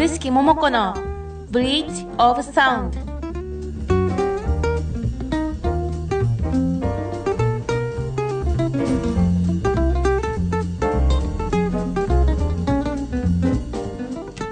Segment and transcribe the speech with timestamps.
[0.00, 0.94] 指宿桃子の
[1.50, 2.92] Bleach of Sound.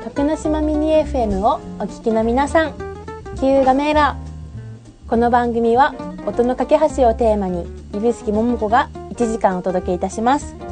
[0.03, 2.73] 徳之島ミニ FM をお聞きの皆さん
[3.37, 4.17] キューガメーラ
[5.07, 5.95] この番組は
[6.27, 10.66] 音の架け橋をテーマに指宿桃子が1時間お届けいたします。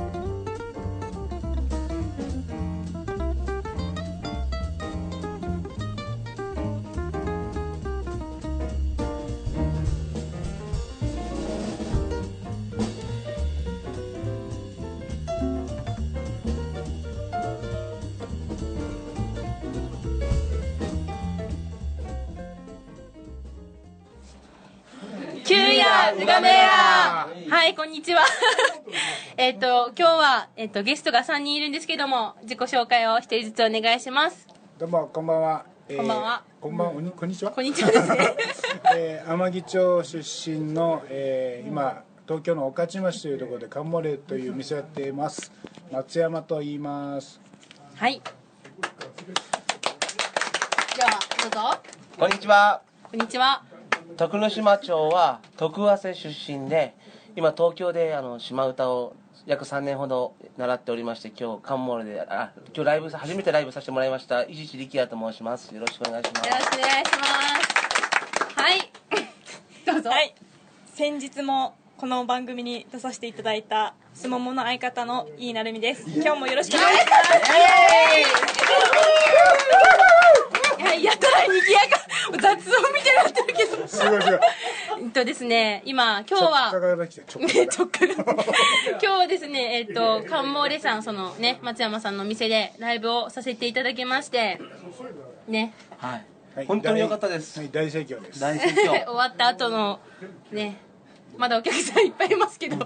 [28.05, 28.23] ちは。
[29.37, 34.47] えっと、今日は、えっと、ゲストが3人いるんですけども、自己紹介を一人ずつお願いします。
[34.79, 35.65] どうもこんばんは。
[35.89, 36.43] えーこんばんは。
[36.61, 36.93] こんばんは。
[36.95, 37.51] おにこんにちは。
[37.51, 38.35] こんにちはですね。
[38.95, 45.53] えー天城町出身の、えー今東京の御徒町というところでカンモレという店をやっています
[45.93, 47.41] 松山と言います。
[47.97, 48.23] はい。
[50.97, 51.11] では、
[51.43, 51.79] どうぞ。
[52.19, 52.81] こんにちは。
[53.11, 53.63] こんにちは。
[54.17, 56.95] 徳之島町は徳早瀬出身で、
[57.37, 65.75] 今東京であの島唄を約3年ほど習っておりまして、今日カンモレで、あ、今日ライブ、初めてライブさせてもらいました、伊地知力也と申します。
[65.75, 66.55] よろしくお願いしますよ。
[66.55, 67.25] ろしくお願いしま
[68.55, 68.61] す。
[68.61, 68.91] はい。
[69.85, 70.11] どうぞ。
[70.11, 70.35] はい
[70.95, 77.51] 先日もこの番組に出させていただいたすももの相方の飯成美です今日もよろしくお願いします
[80.79, 81.99] いや、やたらにぎやか。
[82.31, 83.89] 雑音みたいになってるけど。
[83.89, 84.41] すごいすごい。
[85.01, 88.43] えっとですね、今、今日は、直角が来て直ね、角 直角
[88.93, 94.61] 今日はですね、えっ、と、カンモーレさん、そのね、松山さんのお店でライブをさせていただきまして、
[95.49, 96.25] ね、はい。
[96.55, 97.59] はい本当に良かったです。
[97.59, 98.41] はい大盛況です。
[98.41, 99.11] 大盛終況。
[99.11, 99.99] わった後の、
[100.53, 100.77] ね、
[101.37, 102.77] まだお客さんいっぱいいますけど、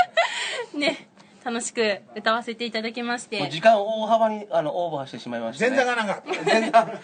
[0.74, 1.08] ね、
[1.44, 5.70] 楽しく歌わせていただきまして、時間を大幅にあのオーバーしてしまいました、ね。
[5.70, 6.44] 前座がなんかった。
[6.44, 7.00] 前座。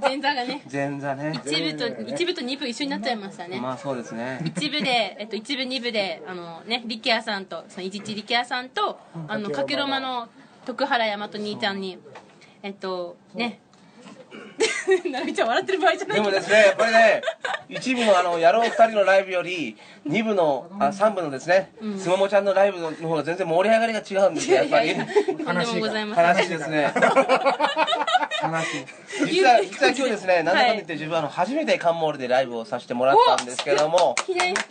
[0.00, 1.40] 前座がね、前座ね。
[1.44, 3.60] 一部と、一部と二部一緒になっちゃいましたね。
[3.60, 4.40] まあそうですね。
[4.44, 10.28] 一部で、えっと、一部二部で、あのね、力也さんと、その、いじち力也さんと、あの、かけろまの
[10.64, 11.98] 徳原大和兄ちゃんに、
[12.62, 13.60] えっと、ね、
[15.10, 16.30] なみちゃん笑ってる場合じゃないけど。
[16.30, 17.22] でもですね、やっぱりね、
[17.68, 24.90] 一部のあの野郎二人のライブより、二部の、あ三部のですね、すももちゃんのライブの方が全然盛り上がりが違うんですよ、やっぱり。
[24.90, 26.92] 悲しいですね。
[29.26, 34.14] 実は、実は今日ですね、なんだかんだ言って自分はあの初めてカンモールでライブをさせてもらったんですけども、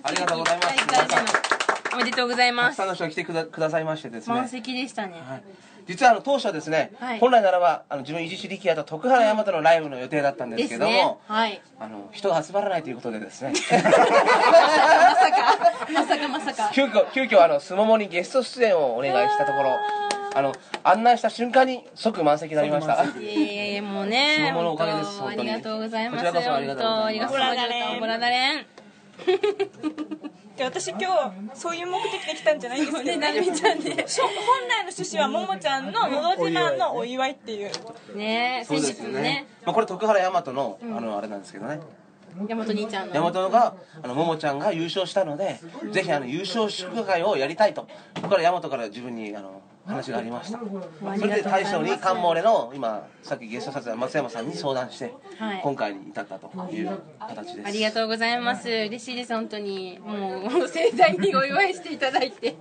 [0.04, 1.63] ありがとうございます
[1.94, 2.76] おめでとうございたます。
[2.76, 4.36] くさんの人が来てくだくださいましてですね。
[4.36, 4.48] 満。
[4.48, 5.44] 席でしたね、はい。
[5.86, 7.20] 実はあの当初はですね、はい。
[7.20, 11.18] 本来ならばあの自分、伊地知力也と徳原大和のライブの予定だったんですけども、ね。
[11.28, 11.62] はい。
[11.80, 14.02] あの人が集まらないということでですね、まさか。
[15.92, 16.72] まさかまさか。
[16.74, 19.78] 急遽急遽あのすももにゲスト出演をお願いしたところ
[20.36, 20.54] あの
[20.84, 23.04] 案内した瞬間に即満席になりました。
[23.04, 25.24] いえいえもうね相撲のおかげです本当。
[25.26, 25.52] 本当に。
[25.52, 26.24] ありがとうございます。
[26.24, 27.34] こちらこそありがとうございます。
[27.34, 28.00] 本当ありがとうございます。
[28.00, 28.66] ボラダレン
[30.58, 31.06] で私今日
[31.56, 33.18] そういう目的で来たんじゃないんですけど、ね。
[33.18, 34.06] なるみちゃんね。
[34.08, 34.34] しょ本
[34.68, 37.72] 来の趣旨はももちゃんの「のど自慢」のお祝いっていう。
[38.16, 38.94] ねそう先日ね。
[38.94, 41.80] ですよね、まあ、これ徳原大和の,、あのあれなんですけどね。
[42.48, 43.14] 大和兄ちゃんの。
[43.14, 45.60] 大和があの桃ちゃんが優勝したので、
[45.92, 47.88] ぜひあの優勝祝賀会をやりたいと。
[48.16, 50.60] そこから大和から自分にあの話がありました。
[51.18, 55.62] それで大将にカンモーレの今さっきゲスト撮影の松山さんに相談して、はい。
[55.62, 57.68] 今回に至ったという形です。
[57.68, 58.70] ありがとうございます。
[58.70, 60.00] 嬉しいです本当に。
[60.00, 62.56] もうもう盛大にお祝いしていただいて。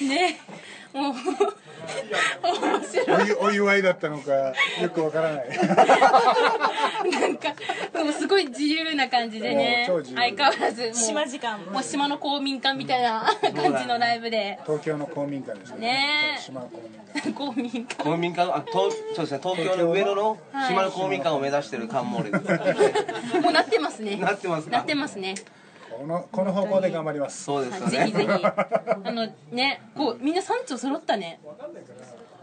[0.00, 0.40] ね
[0.92, 1.12] もう
[2.42, 4.54] 面白いお祝いだったのかよ
[4.92, 5.48] くわからない。
[7.10, 7.54] なんか
[7.92, 9.86] でもすごい自由な感じでね。
[9.88, 11.60] 相変わらずもう島時間。
[11.72, 13.24] もう島の公民館みたいな
[13.54, 14.58] 感じのライブで。
[14.64, 16.36] 東京の公民館ですね。
[16.38, 16.40] え。
[16.42, 17.32] 島の公民館。
[17.32, 18.02] 公民館。
[18.02, 18.56] 公民館？
[18.56, 19.40] あ東そうですね。
[19.42, 20.68] 東京の上野のはい。
[20.72, 22.38] 島の公民館を目指してるカンモーレで
[23.32, 24.16] す、もうなってますね。
[24.16, 24.76] なってますか？
[24.76, 25.34] なってますね
[25.98, 27.44] このこの方向で頑張ります。
[27.44, 28.26] そうですよぜひぜひ。
[28.28, 28.34] ね
[29.04, 31.40] あのねこうみんな山頂揃ったね。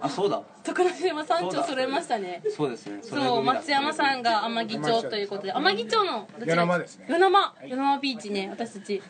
[0.01, 0.41] あそうだ。
[0.63, 2.43] 徳之島山頂揃えましたね。
[2.55, 2.99] そうですね。
[3.01, 5.53] そう松山さんが天城町ということで。
[5.53, 6.55] 天城町のどちら？
[6.55, 7.05] 与那覇ですね。
[7.07, 8.49] 与那覇与ビーチね。
[8.51, 9.01] 私たち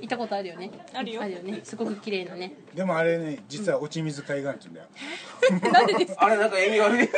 [0.00, 0.70] 行ったことあるよね。
[0.92, 1.22] あるよ。
[1.22, 1.60] あるよね。
[1.64, 2.52] すごく綺麗なね。
[2.74, 4.58] でもあれね実は落ち水海岸って
[5.40, 5.72] 言うんだよ。
[5.72, 6.26] なんでですか？
[6.26, 7.08] あれなんか意味悪い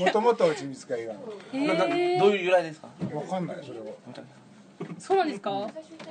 [0.00, 1.06] もともと落ち水海
[1.52, 1.56] 岸。
[1.56, 2.88] へななどうえいう由来ですか？
[3.14, 3.86] わかんないそれは。
[4.98, 5.50] そうなんですか？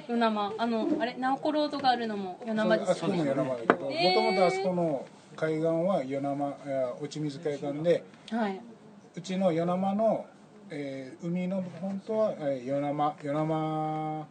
[0.07, 4.21] 与那覇あのあれ直子ロードがあるのも与那覇ですよねあそこも与那覇だけど、もと。
[4.21, 5.05] もとあそこの
[5.35, 6.53] 海岸は与那覇
[7.01, 8.61] 落水海岸ではい。
[9.15, 10.25] うちの与那覇の、
[10.69, 14.25] えー海の本当は、えー、与那覇与那覇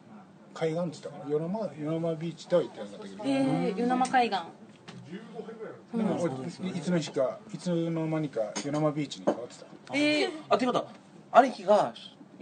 [0.55, 1.31] 海岸って言ったかな？
[1.31, 4.43] 与那覇与那覇ビーチとは言ってなかったけど、えー、与那覇海岸。
[5.95, 6.31] でもおい
[6.81, 9.67] つの日かいつの間にか与那覇ビーチに変わってた。
[9.95, 10.87] えー、あということは
[11.33, 11.93] 兄貴が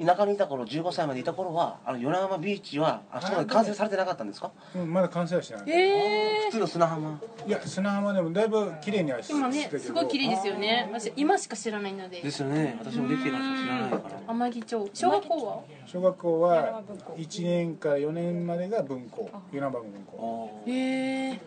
[0.05, 4.51] 田舎にいた頃15歳までいた頃はあの与那浜ビーチはあそこまで完成されてなかったんですか？
[4.75, 7.21] うんまだ完成はしてない、え普通の砂浜。
[7.47, 10.89] いや砂浜でもだいぶ綺麗にはしー、今ねすごい綺麗ですよね。
[10.93, 12.21] 私今しか知らないので。
[12.23, 12.77] ですよね。
[12.81, 14.03] 私もできてからしか知らないから。
[14.29, 14.91] 天城町。
[14.95, 15.63] 小学校は？
[15.87, 16.83] 小学校は
[17.17, 19.29] 1年から4年までが文校。
[19.53, 20.51] 与那覇文校。
[20.67, 21.39] あえー、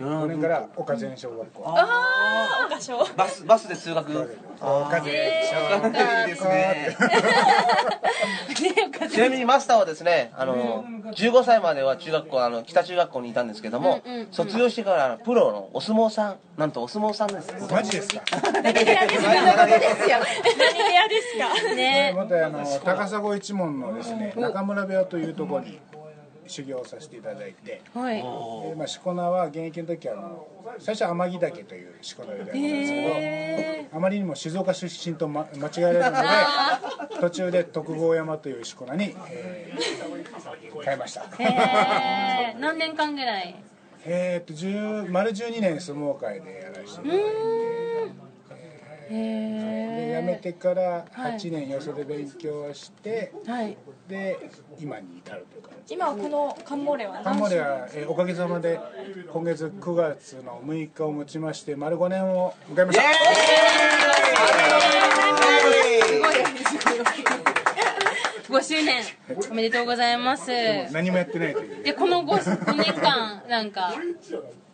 [0.00, 1.64] ー与那4浜年から岡前小学校。
[1.66, 4.38] あ場所ーバスバスで通学。
[4.60, 6.50] 岡前小学校いいですね。
[6.50, 6.96] ね
[9.10, 10.84] ちなみにマスターはですねあの
[11.14, 14.28] 15歳までは中学校あの北中学校にいたんですけども、うんうんうん。
[14.32, 17.52] 卒業してからプロのお相撲さんなんとお相撲さんです。
[17.72, 18.20] マジですか？
[18.62, 21.74] 何部屋ですよ何部屋ですよ何部屋ですか？
[21.74, 22.12] ね。
[22.16, 25.78] またあの高砂一門のですね中村部屋というところに
[26.48, 28.16] 修行させていただいて、はい。
[28.16, 30.46] でまあ、しこ名は現役の時はあの
[30.78, 36.28] 最初は天城岳というしこ名でだったんですけど、えあまりにも静岡出身と、ま、間違えられるので
[37.20, 39.78] 途中で徳郷山というしこ名に、えー
[40.84, 41.22] 変えました。
[41.22, 43.54] ー、えー、何年間ぐらい？
[44.04, 48.27] えーっと10丸12年相撲界でやらせていただいて
[49.08, 51.32] でへ辞めてからはい。
[51.34, 53.76] 8年よそで勉強をして、えはい。
[54.08, 58.78] で今に至るというか今このカンモーレはカンモレは、えーおかげさまで
[59.32, 63.02] 今月9月の6日をもちまして丸5年を迎えました。
[68.48, 69.02] 5周年
[69.50, 70.50] おめでとうございます。
[70.90, 71.84] 何もやってないという。
[71.84, 73.94] でこの 5, 5年間なんか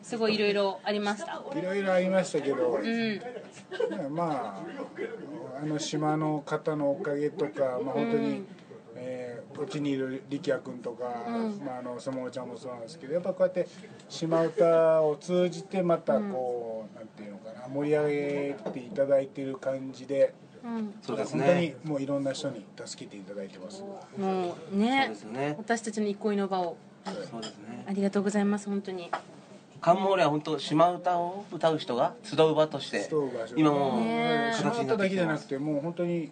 [0.03, 1.43] すごいいろいろありました。
[1.57, 3.21] いろいろありましたけど、うん
[4.11, 8.45] まああの島の方のおかげとか、まあ、本当に、
[8.97, 11.05] えーこっちにいる力也君とか、
[11.65, 13.69] まあ、あの相撲ちゃんもそうなんですけどやっぱこうやって
[14.09, 20.35] 島唄を通じてまたこう、なんていうのかな盛り上げていただいている感じで、
[20.65, 20.95] うん。
[21.03, 23.83] そうです本当にねもういろんな人に助けていただいてます。
[24.19, 25.55] もうねね。
[25.57, 26.77] 私たちの憩いの場を。
[27.07, 27.85] そうですね。
[27.87, 29.11] ありがとうございます本当に
[29.85, 33.07] カンモーレは本当島唄を歌う人が集う場として
[33.55, 36.31] 今もうね島形にな唄だけじゃってきてますなくてもう本当に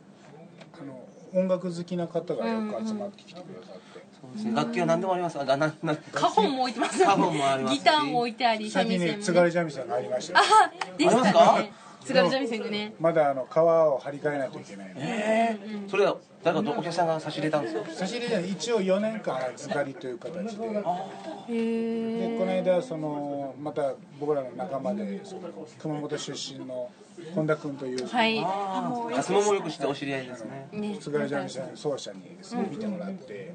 [0.80, 4.54] あの音楽好きな方がよく集まってきてくださって、そうですね。
[4.54, 5.38] 楽器は何でもあります。
[5.38, 5.74] あなな
[6.14, 7.76] 花本も置いてます花本もあります。
[7.76, 9.24] しギターも置いてあり三最近ね味線もね。
[9.24, 10.46] 津軽三味線がありましたよ。
[10.46, 11.72] あでしたありますね
[12.04, 12.94] 津軽三味線がね。
[13.00, 14.94] まだあの皮を張り替えないといけないの。
[14.94, 17.90] でええそれは誰かお客さんが差し入れたんですか？
[17.90, 20.68] 差し入れは一応4年間預かりという形で。
[20.68, 25.42] でこの間そのまた僕らの仲間でその
[25.78, 26.90] 熊本出身の
[27.34, 28.38] 本田君というはい。
[28.40, 30.68] ああ相撲もよく知ってお知り合いですね。
[30.72, 33.52] ね津軽三味線奏者にですね見てもらって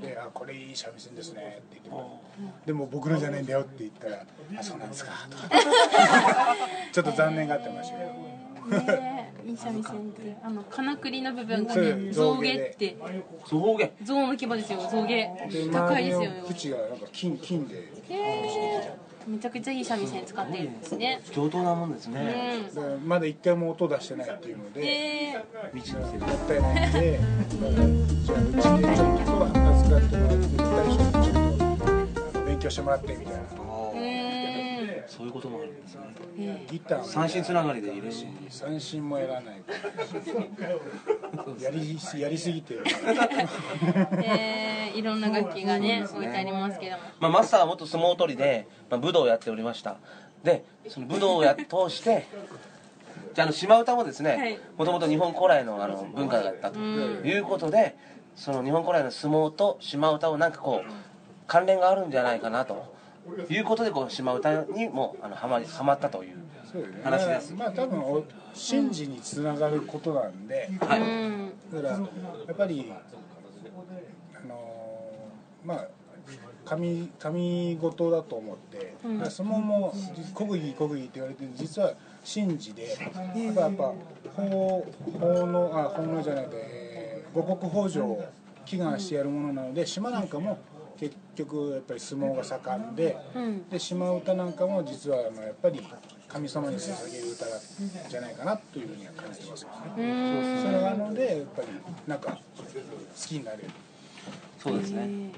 [0.00, 2.10] で「あこれいい三味線ですね」って言って
[2.66, 4.24] でも僕のじゃないんだよって言ったら
[4.58, 5.48] 「あそうなんですか」とか。
[6.92, 8.10] ちょっと残念がってましたけど。
[8.66, 10.36] ねいい三味線って。
[10.42, 12.96] あの金栗の部分がね象牙って。
[13.46, 15.14] 象牙象の規模ですよ象牙。
[15.14, 15.30] で
[15.72, 16.30] 高いですよ。
[16.30, 17.76] 周りの縁がなんか金金で。
[18.08, 21.20] へーめちゃくちゃいい三味線使ってるんですね。
[21.32, 22.74] 上等なもんですうねん。
[22.74, 25.32] だからまだ一回も音出してないっていうので、え。
[25.74, 27.20] 道のせもったいないんで、
[28.24, 33.65] じゃあうちでちょっと預かってもらって、大将にちょっとあの勉強してもらってみたいな。
[35.16, 36.00] そういうこともあるんですね。
[36.38, 38.26] えギターも三振つながりでいるし。
[38.50, 39.62] 三振もやらない。
[41.62, 42.74] やりやりすぎて。
[44.22, 47.02] えーいろんな楽器がね置いてありますけども。
[47.20, 49.96] まあ、マスターは元相撲取りで、まあ、武道をやっておりました。
[50.42, 52.26] でその武道をや通して
[53.34, 54.38] じゃああの島唄もですはい。
[54.38, 57.96] ねもともと日本古来のあの文化だったということで
[58.34, 60.92] その日本古来の相撲と島唄をなんかこう
[61.46, 62.95] 関連があるんじゃないかなと
[63.48, 66.46] いうことでこう島唄にもあのはまりはまったという。
[67.02, 67.54] 話です。
[67.54, 71.98] まあ多分お神事につながることなんで、はい、うんだからや
[72.52, 72.92] っぱり
[74.34, 75.88] あのーまあ
[76.64, 79.94] 神神事だと思って、だから相撲も
[80.34, 81.92] 国技国技って言われてる実は
[82.24, 83.94] 神事でやっぱやっぱ
[84.36, 84.84] 法
[85.20, 88.24] 法のあ法のじゃないでえー五穀豊穣を
[88.64, 90.58] 祈願してやるものなので島なんかも
[90.98, 93.68] 結局やっぱり相撲が盛んで、うん。
[93.68, 95.80] で島唄なんかも実はあのやっぱり
[96.28, 97.46] 神様に捧げる歌
[98.08, 100.62] じゃないかなというふうには感じてますよね。
[100.62, 101.68] それがあるのでやっぱり
[102.06, 102.62] なんか好
[103.14, 103.64] きになれる。
[104.58, 105.32] そうですね。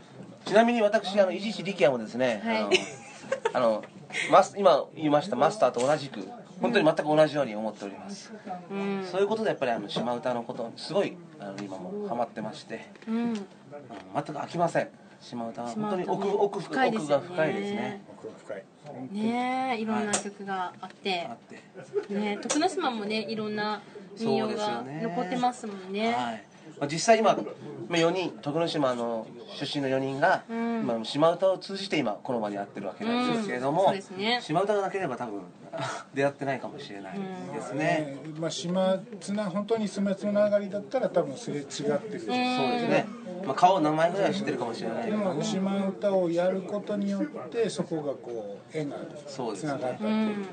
[0.45, 2.81] ちなみに私あの伊地市力也もですね、はい。
[3.53, 3.85] あのあの
[4.31, 6.21] マス今言いましたマスターと同じく
[6.61, 8.33] 本当に全く同じように思っております、
[8.71, 9.05] うん。
[9.05, 13.15] そういうことでやっぱりあの島唄のことすごいあの今もハマってまして、うん。
[13.17, 13.47] うん
[14.15, 14.89] 全く飽きません
[15.21, 17.25] 島唄は本当に奥奥深いですよね。
[17.27, 18.03] 奥が深いですね。
[18.17, 18.65] 奥が深い。
[19.13, 21.29] ねえいろんな曲があって。
[21.29, 21.37] あっ
[22.07, 22.15] て。
[22.15, 23.83] ね徳之島もねいろんな
[24.19, 26.13] 民謡が残ってますもんね。
[26.13, 26.48] はい
[26.81, 29.27] まあ、実際今、まあ、4人徳之島の
[29.59, 30.81] 出身の4人が、うん。
[30.83, 34.19] 今島唄を通じて今この場に会ってるわけなんですけれども、うん。
[34.19, 34.41] ね。
[34.43, 35.41] 島唄がなければ多分
[36.15, 37.19] 出会ってないかもしれない
[37.53, 42.21] ですね、ねまあ、島つな本当に島つながりだったら多分すれ違ってる。
[42.21, 43.07] し、そうですね、
[43.45, 45.05] まあ、顔名前ぐらいは知ってるかもしれない。
[45.05, 49.73] けでども島唄をやることによってそこがこう縁がつそうですね。
[49.73, 50.51] ながったっていうか、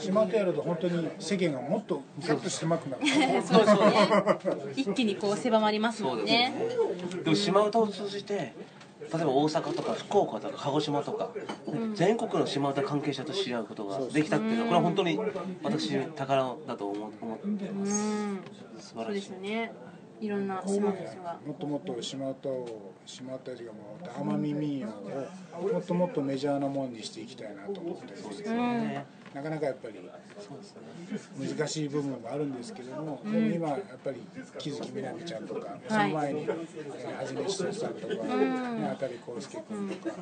[0.00, 3.02] 島唄やると本当に世間がもっとギュッと狭くなる。
[3.42, 4.72] そうですね。
[4.76, 6.50] 一気にこう狭まりますもそうんですね。
[6.50, 8.54] ねでも島唄を通じて
[9.12, 11.30] 例えば大阪とか福岡とか鹿児島とか、
[11.94, 15.18] 全国の島唄関係者と知り合うことができたっていうのはこれは本当に
[15.62, 17.92] 私宝だと思思ってまうす。
[17.92, 19.20] んそうで素晴らしい。
[19.22, 19.72] すよね。
[20.20, 21.38] いろんな島の人が。
[21.46, 29.94] もっともっと島唄を島唄というかもう奄美民謡をもっともっとメジャーなもんにしていきたいなと思ってるんですけど、ねなかなかやっぱり
[31.56, 34.20] 難しい部分もあるんですけども、でも今やっぱり
[34.58, 40.16] 木月みなみちゃんとか、その前に、えーはじめしとさんとか、ね、あたりこうすけ君とか、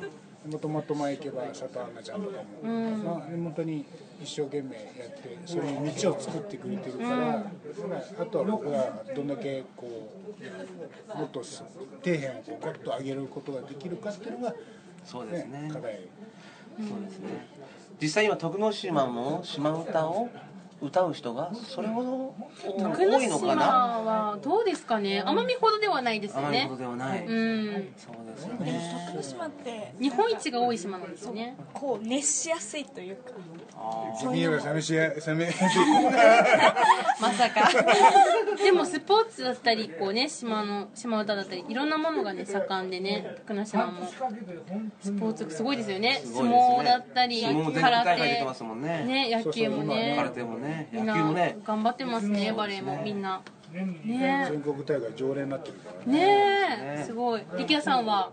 [0.47, 2.69] もっともっと前行けば佐藤アンナちゃんとかも、
[3.03, 3.83] まあ、本当に
[4.21, 7.43] 一生懸命やってそういう道を作ってくれてるから、まあ
[8.21, 10.09] あとは僕がどんだけこ
[11.15, 11.65] うもっと底
[12.03, 14.53] 辺をこうゴッと上げることができるかっていうのが、
[15.03, 15.63] そうですね。
[15.63, 15.99] ね、課題。
[16.77, 17.59] そうですね
[18.01, 20.29] 実際今徳之島も島唄を
[20.81, 22.35] 歌う人がそれほど
[22.77, 23.65] 徳多い之島のかな？
[23.65, 25.23] はどうですかね？
[25.25, 27.93] 奄美ほどではないですよあまりほねどではない、うん。
[27.97, 28.81] そうですよね。
[29.07, 31.57] 徳之島って日本一が多い島なんですよね。
[31.73, 33.31] こう熱しやすいというか。
[33.81, 35.59] あ君は寂しい寂しい
[37.21, 37.69] まさか。
[38.61, 44.05] でもスポーツだったりこうね島の島唄だったりいろんなものがね盛んでね徳之島も。
[45.01, 46.21] スポーツすごいですよね。
[46.23, 46.79] 相ごいですね。
[46.79, 48.21] 撲だったり空手
[48.75, 49.43] ねね。
[49.43, 50.15] 野球もね。
[50.17, 51.57] 空手もねみんな野球もね。
[51.65, 53.41] 頑張ってますねバレーもみんな。
[53.71, 54.47] ね。
[54.49, 56.97] 全国大会常連になってるからね。
[56.97, 57.41] ねすごい。
[57.57, 58.31] 力也さんは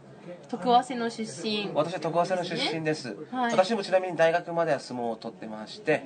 [0.49, 1.71] 徳早瀬の出身。
[1.75, 3.53] 私は徳早瀬の出身です、はい。
[3.53, 6.03] 私もちなみに大学までは相撲を取ってまして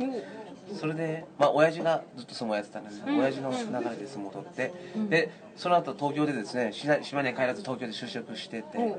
[0.78, 3.18] それでまあ親父がずっと相撲やってたんですが、うん。
[3.18, 4.72] 親父の流れで相撲を取って、
[5.08, 8.98] でその後東京でですね島島には帰らず東京で就職してて、お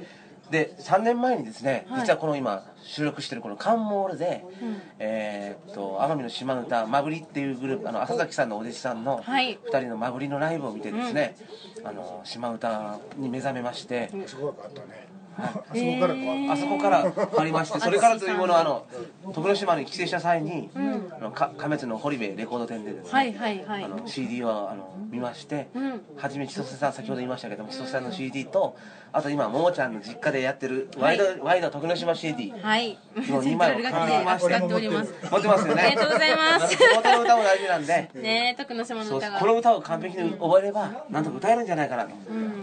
[0.52, 2.02] で3年前にですね、はい。
[2.02, 4.82] 実はこの今収録してるこのカンモールで、うん。
[5.00, 9.58] えーっと奄美の島唄まぶりっていうグループあの浅崎さんのお弟子さんのはい。
[9.58, 11.36] 2人のまぶりのライブを見てですね、
[11.84, 15.08] あの島唄に目覚めまして、すごかったね
[15.42, 18.86] あそこから変わっあそこからありまして、それからというものは、あの、
[19.34, 23.84] 徳之島に帰省した際に、あのか亀津の堀部レコード店でですね、はいはいはい。
[23.84, 26.02] あの CD をあの見まして、うん。
[26.18, 28.76] はじめ千歳さん先ほど言いましたけども千歳さんの CD と
[29.14, 32.98] あと今ももちゃんの実家でやってるワイド、ワイド徳之島 CD はい。
[33.30, 35.14] もう二枚をセントラル学で扱っております。
[35.30, 35.82] 持ってますよね。
[35.84, 36.78] ありがとうございます。
[36.78, 38.10] 地元の歌も大事なんで。
[38.16, 39.40] ねえ徳之島の歌が。
[39.40, 42.12] この歌を完璧に覚えればなんとか歌えるんじゃないかなと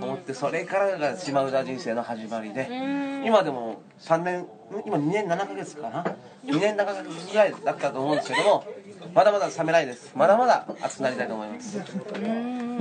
[0.00, 2.67] 思ってそれからが島唄人生の始まりでん
[3.24, 4.46] 今でも3年
[4.86, 6.04] 今2年7ヶ月かな
[6.44, 8.64] ？2年7ヶ月ぐらいだったと思うんですけども
[9.14, 10.12] まだまだ冷めないです。
[10.14, 11.78] まだまだ熱くなりたいと思います。
[11.78, 11.84] も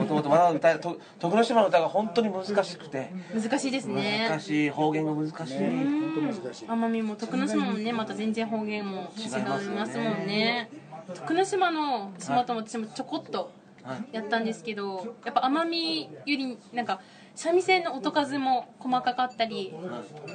[0.06, 3.12] ともとまだ歌徳之島の歌が本当に難しくて。
[3.34, 4.28] 難しいですね。
[4.30, 6.66] 難しい方言が難しい、本当難しい。
[6.66, 9.86] 奄美も徳之島もねまた全然方言も違いますもん
[10.28, 10.70] ね。
[11.14, 13.52] 徳之島の島とも私もちょこっと
[13.84, 17.00] はいやったんですけどやっぱ奄美よりなんか
[17.38, 19.72] 三味線の音数も細かかったり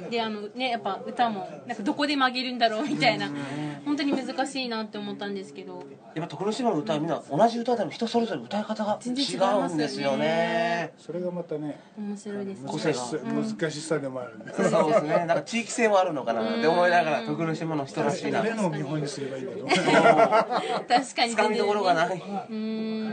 [0.09, 3.29] であのねやっぱ歌もなんかどこで曲げるんだろうみたいな
[3.83, 5.83] 本当に難しいなって思ったんですけど。
[6.15, 10.93] やっぱ徳之島の歌はみんな同じ歌でも人それぞれ歌い方が違うんですよね。
[10.97, 12.69] それがまたね面白いですね。
[12.69, 12.99] 個性が
[13.33, 14.37] 難しさでもある。
[14.37, 15.09] んですそうですね。
[15.09, 18.43] なんか地域性もあるのかなって思いながら徳之島の人らしいな。
[18.43, 21.31] 誰のを見本にすればいいんだろ確かに。
[21.31, 23.03] つかみどころがない、うーん。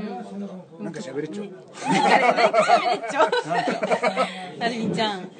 [0.78, 1.47] うなんか喋れちゃう。
[1.47, 3.30] なんか喋れっちゃう
[4.58, 5.30] なるみちゃん。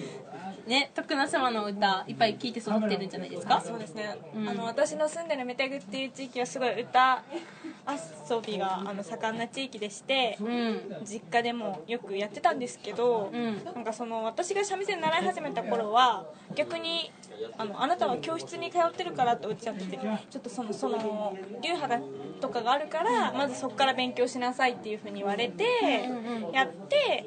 [0.67, 3.61] ね徳之島の歌いっぱい聞いて育ってるんじゃないですか？
[3.61, 4.49] そうですね、うん。
[4.49, 7.25] あの私の住んでるメテグっていう地域はすごい歌
[8.29, 10.81] 遊びがあの盛んな地域でしてうん。
[11.05, 13.65] 実家でもよくやってたんですけど、うん。
[13.65, 17.11] なんかその私が三味線習い始めた頃は逆に
[17.59, 19.99] あのあなたは教室に通ってるからっておっしゃってて
[20.31, 22.05] ちょっとそのその流派が
[22.41, 25.65] とかがあるからまずそこから勉強しなさいっていうふうに言われて
[26.53, 27.25] やって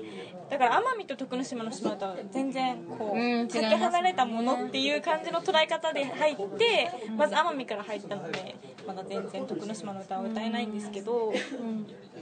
[0.54, 8.56] だから奄美と徳之島の島歌は全然こう、うんかけ離れたものっていう感じの捉え方で入ってまず奄美から入ったので
[8.86, 11.34] まだ全然徳之島の歌は歌えないんですけど、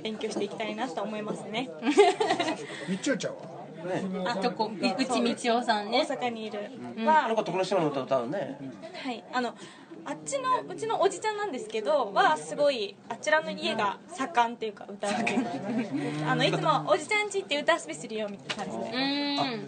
[0.01, 1.69] 勉強していきたいなと思いますね。
[2.87, 6.59] みっちょちゃんはあとこ内道夫さん大ね阪にいる。
[7.05, 7.29] なん。
[7.29, 8.57] は、か徳之島の歌歌うね。
[9.03, 9.23] はい。
[9.33, 9.53] あの
[10.05, 15.43] あっちのうちのおじちゃんなんですけどはすごいあちらの家が盛んっていうか歌うっていう
[16.23, 16.31] か。
[16.31, 18.83] あのいつもおじちゃん家行って歌遊びするよみたいな感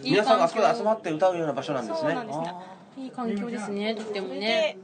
[0.00, 2.00] うで皆さんがそこで集まって歌うような場所なんですね。
[2.00, 2.38] そうなんです。
[2.40, 2.54] ね
[2.96, 4.40] いい環境ですねとってもね。
[4.40, 4.76] で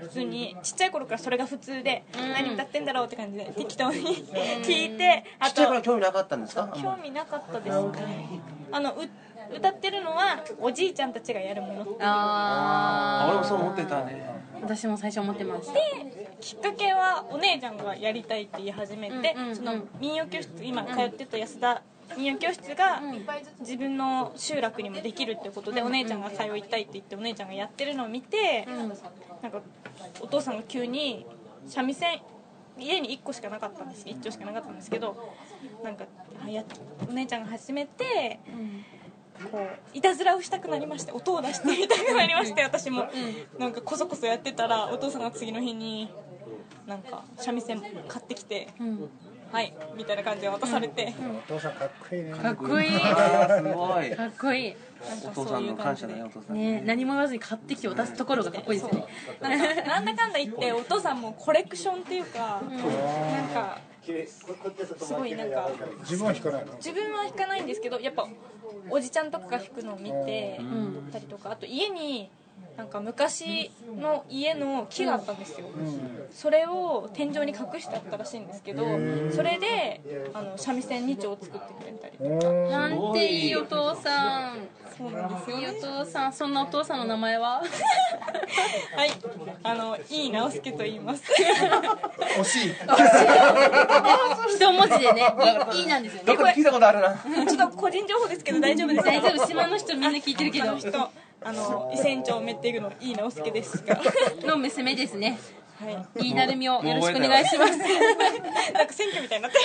[0.00, 2.32] 普通にちっちゃい頃からそれが普通でうん。
[2.32, 4.00] 何歌ってんだろうって感じで適当に
[4.62, 6.68] 聞いてあちっちゃいからと興味なかったんですか？
[6.74, 7.88] 興味なかったですね。
[8.72, 8.96] あのう
[9.54, 14.24] 歌ってるのはおじいちゃんたちがやるものあ俺もあそう思ってたね。
[14.28, 15.72] あ私も最初思ってました
[16.40, 21.82] きっかけはお姉ちゃんがやりたいって言い始めて、うんうんうんその民謡教室今通ってた安田
[22.16, 23.02] 民謡教室が
[23.60, 28.66] 自分の集落にもできるってことでお姉ちゃんが通いたいって言ってお姉ちゃんがやってるのを見て、
[29.42, 29.60] なんか
[30.20, 31.26] お父さんが急に
[31.66, 32.20] 三味線
[32.78, 34.06] 家に1個しかなかったんです。
[34.06, 35.34] 1丁しかなかったんですけど
[35.84, 36.06] なんか
[36.44, 36.64] あや
[37.08, 38.40] お姉ちゃんが始めて
[39.50, 43.08] こういたずらをしたくなりまして音を出してみたくなりまして私も。
[43.58, 46.10] なんかこそこそやってたらお父さんが次の日に
[46.86, 49.10] なんか三味線買ってきてうん
[49.52, 51.14] 「はい」みたいな感じで渡されて。
[51.48, 52.32] お父さんかっこいいね。
[52.32, 52.90] かっこいい。
[52.98, 54.10] すごい。
[54.16, 59.06] かっこいいおなんか父さんのそういう感じで感謝だよお父さんね何も言わずに買ってきて渡すところがかっこいいですね。
[59.40, 63.78] なんだかんだ言ってお父さんもコレクションっていうかなんか
[64.26, 66.72] すごいなんか自分は弾かないの？
[66.74, 68.26] 自分は弾かないんですけどやっぱ
[68.88, 70.60] おじちゃんとかが弾くのを見て
[71.12, 72.30] たりとかあと家に
[72.76, 75.66] なんか昔の家の木があったんですよ。
[76.30, 78.84] それを天井に隠してあったらしいんですけど
[79.32, 80.00] それで
[80.32, 82.70] あの三味線2丁作ってくれたりおー。
[82.70, 84.58] なんていいお父さん
[85.00, 87.62] そうなんですよいいお父さんそんなお父さんの名前は？
[88.96, 89.10] はい
[89.62, 91.22] あのいい直輔と言います。
[92.38, 92.74] 惜しい。
[94.56, 95.34] 一文字でね
[95.72, 96.32] いいいいなんですよね。
[96.54, 97.46] 聞いたことあるな？
[97.46, 99.02] ちょっと個人情報ですけど大丈夫です。
[99.04, 99.46] か大丈夫。
[99.46, 101.10] 島の人みんな聞いてるけど あの人
[101.42, 103.98] あの伊勢町目っていうのいい直輔ですが。
[104.44, 105.38] の娘ですね
[105.80, 106.26] はい。
[106.26, 107.78] いいなるみをよろしくお願いします。
[107.78, 109.58] なんか選挙みたいになって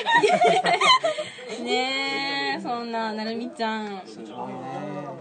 [1.60, 1.63] る。
[1.65, 4.01] ねえそんななるみちゃん。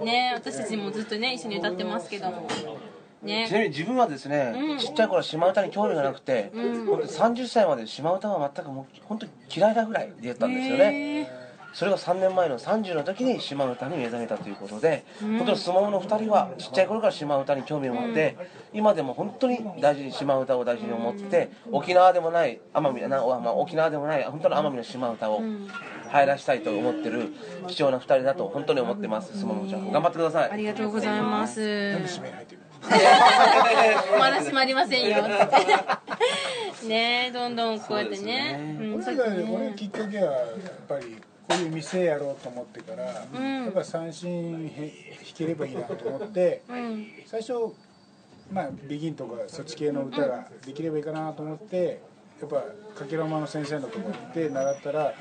[0.04, 2.46] ねえ私たちもずっとね一緒に歌ってますけども。
[2.48, 4.78] ちなみねに自分はですね、うん。
[4.78, 6.86] ちっちゃい頃は島歌に興味がなくて、うん。
[6.86, 11.43] 本当に30歳まで島歌は全くもう本当に嫌いなぐらいでやったんですよね、へえ
[11.74, 18.36] それが3年前の30の時に島歌に目覚めたということで、本当に相撲の2人はちっちゃい頃から島歌に興味を持って、
[18.72, 25.42] 今でも本当に大事に島歌を大事に思って、沖縄でもない奄美な、まあ、沖縄でもない本当の奄美の島歌を
[26.10, 27.32] 入らしたいと思ってる
[27.66, 29.36] 貴重な2人だと本当に思ってます。
[29.36, 29.90] 相撲ちゃん。
[29.90, 30.50] 頑張ってください。
[30.52, 31.98] ありがとうございます。
[34.18, 35.26] まだ閉まりませんよ。
[36.86, 38.60] ねえどんどんこうやってね。
[38.80, 40.46] うん俺が俺きっかけはやっ
[40.86, 41.16] ぱり
[41.48, 47.06] こういう店やろうと思ってから、やっぱ三振へ弾ければいいなと思って、うん。
[47.26, 47.52] 最初
[48.52, 52.00] まあビギンとかそっち系の歌ができればいいかなと思って
[52.40, 52.56] やっぱ
[52.98, 55.14] かけろまの先生のとこ行って習ったら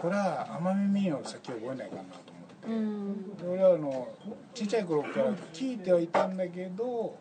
[0.00, 2.68] これは奄美民謡を先覚えないかなと思って。
[2.68, 3.36] うん。
[3.36, 4.08] で俺はあの
[4.54, 7.18] ちっちゃい頃から聞いてはいたんだけど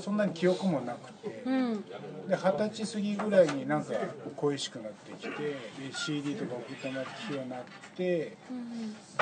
[0.00, 1.82] そんなに記憶もなくてうん
[2.28, 3.94] で二十歳過ぎぐらいになんか
[4.36, 5.56] 恋しくなってきてで
[5.92, 7.60] CD とか送ってもらってようになっ
[7.96, 8.36] て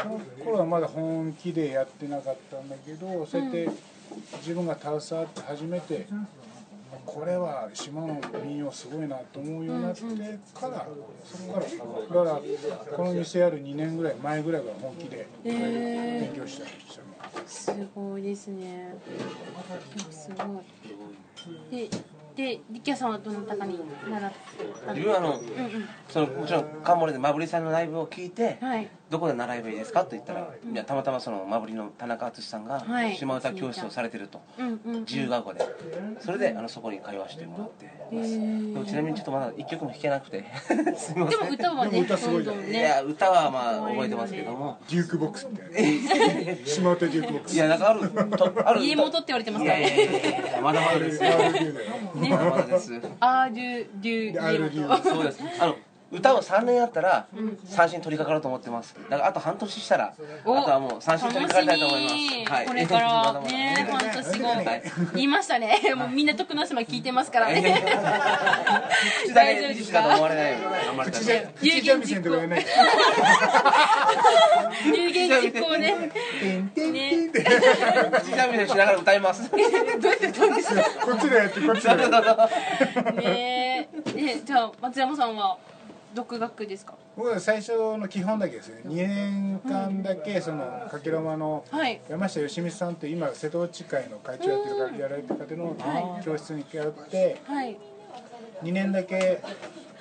[0.03, 3.69] その頃はまだ本気でやってなかったんだけどそうやって
[4.39, 6.07] 自分が携わって初めて
[7.05, 10.01] これは島の民謡すごいなと思うようになって
[10.55, 10.87] から
[11.25, 12.41] そこからだか
[12.91, 17.06] らこの店やる2年ぐらい前ぐらいから本気で勉強したりしたの。
[17.47, 18.95] すごいですね。
[20.11, 20.63] すご
[21.77, 21.89] いで
[22.37, 23.79] で力也さんはどなたかに
[24.11, 24.33] 習っ
[24.87, 25.89] た自分はあのうんうん。
[26.09, 30.03] そのもちろんカンモリでマブリさんのライブを聞いてはいどこで習えばいいですか？
[30.05, 30.75] と言ったら、い。
[30.75, 33.15] やたまたまそのマブリの田中敦さんがはい。
[33.15, 34.41] 島唄教室をされてると、
[35.07, 35.65] 自由学校で
[36.21, 38.33] それであのそこに通わせてもらってます。
[38.41, 40.45] でもちなみにちょっとまだ一曲も弾けなくて
[40.99, 41.41] すみません。
[41.41, 44.79] でも歌はでねも歌すごいどんどんいねや歌はまあ覚えてますけども。
[44.91, 48.83] デュークボックスみたいな 島唄デュークボックスいやなんかあるとある。
[48.85, 49.71] 家元って言われてますか？
[49.71, 51.31] らいやいやいねやいやまだまだですよ。
[51.31, 52.93] RDU だよまだまだです。
[53.21, 55.41] アーデュデュで家 RDU 元そうです。
[55.61, 55.77] あの
[56.17, 57.27] 歌を3年やったら
[57.67, 58.95] 三振取り掛かると思ってます。
[59.09, 60.13] だからあと半年したらあ
[60.45, 62.45] とおはもう三振取り掛かりたいと思い楽しみ。
[62.45, 62.67] ますはい。
[62.67, 63.09] これから。
[63.09, 64.83] まだまだね半年後はい。
[65.15, 65.81] 言いましたね。
[65.95, 67.63] もうみんな徳之島聞いてますからね。
[69.35, 70.59] 大丈夫です口だと思わかれないよ。
[70.59, 71.21] うに頑張りたい。
[71.21, 72.67] 口で口三味線とかやらない
[74.87, 76.11] 有言実行ね。
[76.41, 77.51] てんてんてんって口
[78.33, 79.51] 三味線しながら歌います。
[79.51, 79.71] どうやっ
[80.19, 80.83] て歌うんですか？
[81.05, 82.07] こっちでやってこっちでね。
[83.23, 85.59] ええじゃあ松山さんは？
[86.17, 86.95] 独学ですか？
[87.15, 88.81] 僕は最初の基本だけですね。
[88.87, 92.01] 2年間だけそのかけろまのはい。
[92.09, 97.77] 山下義光さんって今瀬戸内会の会長やってるやられてる方の教室に通ってはい。
[98.63, 99.43] 2年だけ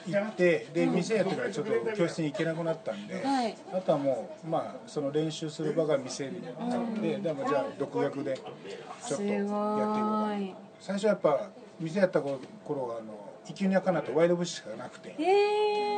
[0.08, 3.58] 行ってで店やってからちょっと教室に行けなくなったんで、はい。
[3.74, 8.50] あとはもうまあその練習する場が店になってでもじゃあ独学でちょっ
[9.02, 10.36] とすやっていこうか
[10.80, 11.50] 最初はやっぱ
[11.80, 13.14] 店やった頃頃あの
[13.46, 15.16] 「生きにゃかな」とワイドブッシュしかなくて。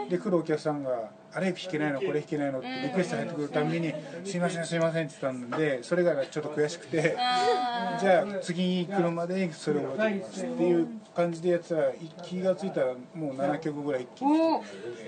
[0.10, 11.92] で来るお客さんが「あれ弾けないのこれ弾けないの」ってリクエスト入ってくるたびに「すいませんすいません」って言ったんでそれがちょっと悔しくてあ じゃあ次来るまでそれを覚えてきますっていう感じでやってたら
[12.24, 14.40] 気が付いたらもう7曲ぐらい一気ーに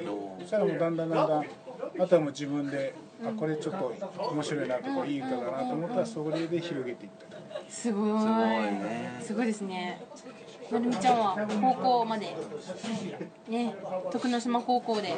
[0.10, 1.46] おそしたらもうだんだんだんだん
[2.00, 2.94] あとはもう自分で
[3.26, 3.94] あこれちょっと
[4.32, 7.30] 面白いなとかいい歌だなと思ったらそれで広げていった
[7.70, 8.20] すごい。
[8.20, 9.18] すごいね。
[9.22, 10.02] すごいですね
[10.72, 12.36] なるみちゃんは高校まで
[13.48, 13.76] ね
[14.12, 15.14] 徳之島高校で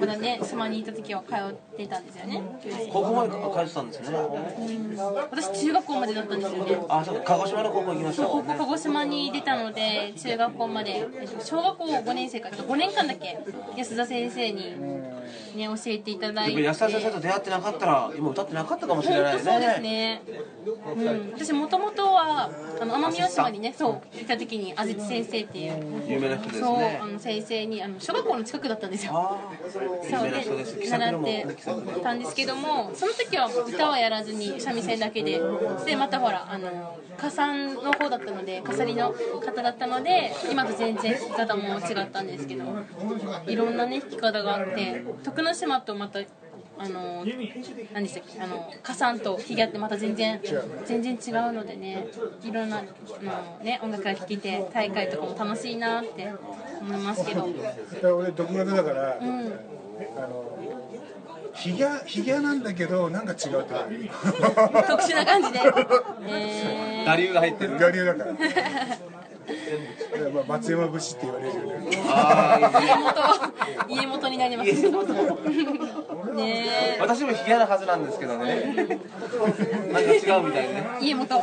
[0.00, 2.42] まだね島にいた時は通ってたんですよね。
[2.92, 4.18] 高校まで通ってたんですね。
[5.30, 6.78] 私中学校までだったんですよね。
[6.88, 7.22] あそうか。
[7.24, 11.08] 鹿児島の高校行きました高校鹿児島に出たので中学校まで。
[11.20, 13.38] えっと小学校5年生から5年間だけ
[13.76, 14.80] 安田先生に
[15.56, 16.62] ね教えていただいて。
[16.62, 19.42] 安田先生と出会ってなかったら今歌ってなかったかもしれないね。
[19.42, 20.22] そうですね、
[20.96, 29.38] うん、私もともとはあの奄美大島にねそう行った時にあずち先生っていう有名な人ですそうねあの先生にあの小学校の近くだったんですよ。
[30.10, 31.46] そうで習って
[32.02, 35.40] たんですけどもその時は歌はやらずに三味線だけで
[35.84, 42.64] でまたほらあの歌山の方だったので飾りの方だったので今と全然弾き方も違ったんですけど
[43.46, 46.20] いろんなね弾き方があって徳之島とまた
[46.76, 48.40] あの何でしたっけ？
[48.42, 50.40] あの歌山と弾き合ってまた全然
[50.84, 52.08] 全然違うのでね
[52.42, 52.82] いろんなあ
[53.22, 56.32] の、ね、音楽が聴けて大会とかも楽しいなって
[56.80, 57.48] 思いますけど。
[58.16, 60.58] 俺独学だから、あの
[61.54, 64.10] ヒギャヒギャなんだけどなんか違うってなる
[64.88, 65.60] 特殊な感じで。
[66.26, 67.74] え我流が入ってる。
[67.76, 68.32] 我流だから。
[68.32, 68.44] だか
[70.24, 71.90] らまあ松山節って言われるよね。
[71.90, 73.52] 家元、
[73.88, 74.70] 家元になります。
[76.34, 81.42] ね私もヒゲなはずなんですけどねなんか違うみたいでねえ、家元。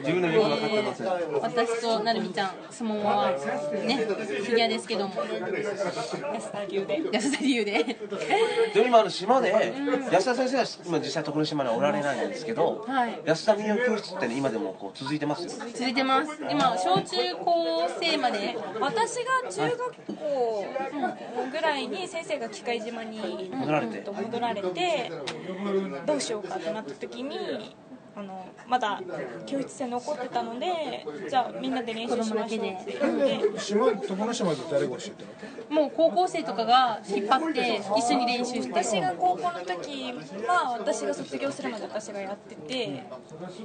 [0.00, 1.06] 自分のよく分かってません
[1.40, 5.14] 私となるみちゃん、相撲はね、フィギュアですけども、
[6.34, 7.84] 安田流で安田流で。
[8.74, 9.74] でも今あの島で
[10.10, 16.38] 安田先生は今実際徳之島にはおられないんですけど、はい安田民謡教室ってね今でもこう続いてますよ続いてます。
[16.50, 18.56] 今、小中高生まで。
[18.80, 19.78] 私が中学
[20.16, 20.66] 校
[21.50, 23.98] ぐらいに先生が機械島に戻られて。
[23.98, 25.10] うんと戻られて
[26.06, 27.36] どうしようかってなった時に
[28.16, 29.00] あのまだ
[29.44, 32.44] 教室で残ってたのでじゃあみんなで練習しましょう。
[32.46, 38.72] って言って島徳之島で誰が教えたのもう高校生とかが引っ張って一緒に練習して。
[38.72, 40.14] 私が高校の時
[40.46, 43.04] は私が卒業するまで私がやってて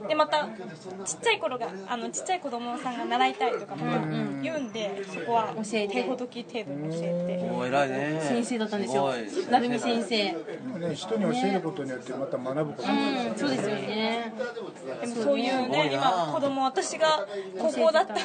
[0.08, 0.50] でまた
[1.06, 4.06] ちっちゃい頃があのちっちゃい子供さんが習いたいとかまた
[4.42, 6.02] 言うんでそこは教えて。
[6.02, 8.22] 手ほどき程度に教えお偉いね。
[8.22, 9.14] 先生だったんですよ。
[9.30, 9.52] すごい。
[9.52, 10.18] なるみ先生。
[10.18, 10.36] ね
[10.96, 12.96] 人に教えることによってまた学ぶことがう
[13.34, 14.34] んそうですよね。
[14.38, 14.41] て
[15.02, 15.94] でもそういうねな。
[15.94, 17.28] 今子供私が
[17.60, 18.16] 高校だった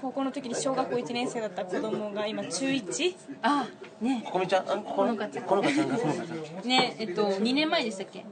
[0.00, 3.16] 高校の時に小学校1年生だった子供が今中 1?
[3.42, 3.66] あ
[4.00, 4.22] ね。
[4.26, 4.68] ここみちゃん？
[4.68, 5.44] あこのこのかちゃん。
[5.44, 8.24] このかちゃんがこのかちゃんねえっと2年前でしたっけ？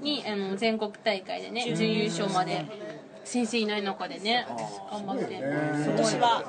[0.00, 2.64] にあの全国大会でね準優勝まで
[3.24, 4.46] 先生いない中でね
[4.90, 5.26] 頑張って。
[5.26, 5.40] ね
[5.86, 6.44] 今年は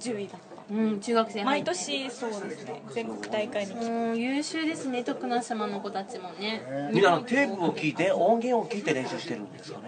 [0.00, 2.82] 10位だったうん中学生毎年そうですね。
[2.92, 3.84] 全国大会に来て。
[3.84, 6.62] うん優秀ですね徳之島の子たちもね。
[6.92, 9.84] みんなテープを聞いて音源を聞いて練習してるんですかね。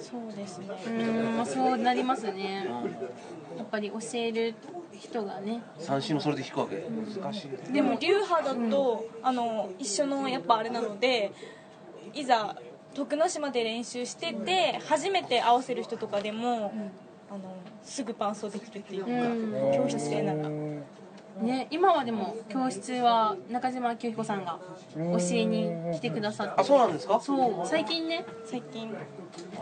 [0.00, 0.66] そうですね。
[0.86, 0.90] う
[1.32, 2.66] んまあそうなりますね。
[3.58, 4.54] やっぱり教える
[4.96, 5.60] 人がね。
[5.78, 6.86] 三振もそれで弾くわけ。
[7.20, 7.72] 難しい。
[7.72, 11.32] でも流派だと、あの一緒のやっぱあれなので
[12.14, 12.56] いざ
[12.94, 16.90] 徳之島で練習してて初めて合わせる人とかでも、あの
[17.84, 20.48] すぐ伴奏できるっていうか、教室でなら
[21.40, 24.58] ね今はでも教室は中島明彦さんが
[24.94, 26.60] 教えに来てくださって。
[26.60, 27.20] あそうなんですか？
[27.20, 28.24] そう最近ね。
[28.44, 28.94] 最近。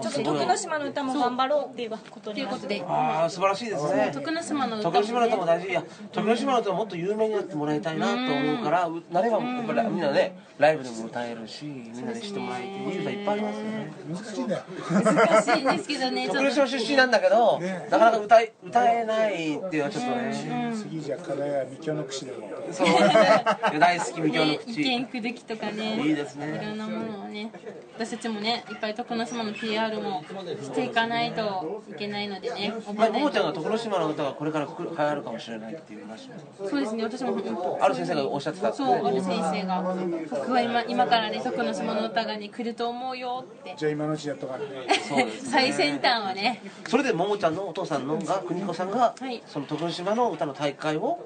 [0.02, 2.82] ちょっと徳之島の歌も頑張ろうっていうことということで。
[2.86, 4.10] ああ素晴らしいですね。
[4.12, 5.68] 徳之島の歌徳之島の歌ももね大事。
[5.68, 13.92] いや徳之島の歌ももっと有名になってもらいたいなと思うからうなればやっぱりみんなねライブでも歌えるしみんなで知ってもらえていい歌いっぱいありますよね。
[14.08, 16.40] 難しいんだよ難しいんですけどねちょっと。
[16.40, 17.88] 徳之島出身なんだけどね。
[17.90, 20.72] なかなか歌い歌えないっていうのはちょっとね。
[20.74, 22.48] 次じゃあ課題は未教の口でも。
[22.72, 23.44] そうですね。
[23.78, 26.00] 大好き未教のね、意口見くるきとかね。
[26.00, 26.60] いいですね。
[26.62, 27.52] いろんなものをね
[27.94, 30.24] 私たちもねいっぱい徳之島の PR も
[30.62, 36.34] していかないといけないのでね覚まあえないももちゃんが徳之島の歌がこれから流行るかもしれないっていう話も。
[36.68, 39.82] そうですね私もある先生がおっしゃってたそうある先生が。
[40.30, 43.74] 僕は今今からね徳之島の歌がね来ると思うよって。
[43.76, 44.64] じゃあ今のうちやっとかね
[45.08, 45.50] そうですね。
[45.50, 46.62] 最先端はね。
[46.88, 49.42] それでももちゃんのお父さんのが邦子さんが、はい。
[49.46, 51.18] その徳之島の歌の大会を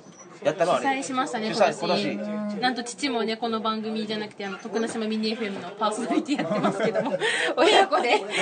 [0.44, 0.72] やったの？
[0.72, 2.16] は主催しましたね主今年。
[2.18, 2.60] 年。
[2.60, 7.18] なんと父もねこの番組じゃなくてあの徳之島ミニ FM のパーソナリティやってますけども
[7.56, 8.16] 親子で。
[8.20, 8.34] すごいす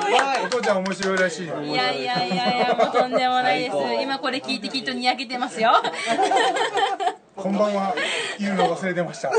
[0.00, 0.46] ごい。
[0.46, 1.46] お父ちゃん面白いらしい。
[1.48, 3.76] よいやいやいやいやもうとんでもないです。
[4.02, 5.72] 今これ聞いてきっとにやけてますよ
[7.36, 7.94] こんばんは
[8.38, 9.32] 言うの忘れてました。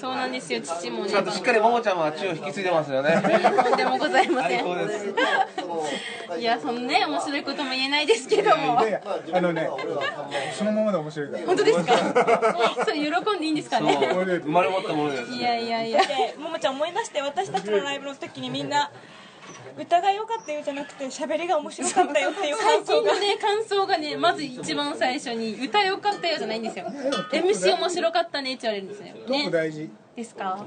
[0.00, 0.60] そうなんですよ。
[0.62, 1.10] 父もね。
[1.10, 3.20] ちゃんとしっかりももちゃんは血を引き継いでますよね。
[3.22, 4.64] とんでもございません。
[6.40, 8.82] いやそんなね面白いことも言えないですけども。
[8.82, 8.96] で
[9.32, 9.68] あのね
[10.56, 11.46] そのままで面白いから。
[11.46, 11.96] 本当ですか？
[12.86, 13.94] それ喜んでいいんですかね？
[14.42, 16.00] 生まれ持ったものですいやいやいや。
[16.00, 18.90] でももちゃん思い出して私たちのライブの時にみんな
[19.78, 23.10] 歌が良かったよじゃなくて喋りが面白かったよっていう最感想が。
[23.10, 26.86] 近のね感想がねまず一番最初に歌よかったよじゃないんですよ。
[27.32, 29.14] MC 面白かったねって言われるんですよ。
[29.26, 29.50] トークね。
[29.50, 30.66] 大事ですか？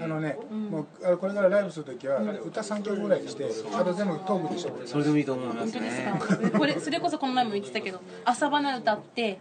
[0.00, 0.38] あのね、
[0.70, 4.72] もうあこれからライブするときは歌3曲ぐらいにしてあと全部トークでしょ。
[4.86, 6.58] それでもいいと思います本当ですねか？
[6.58, 9.38] これそれこそこの前も言ってたけど朝花歌って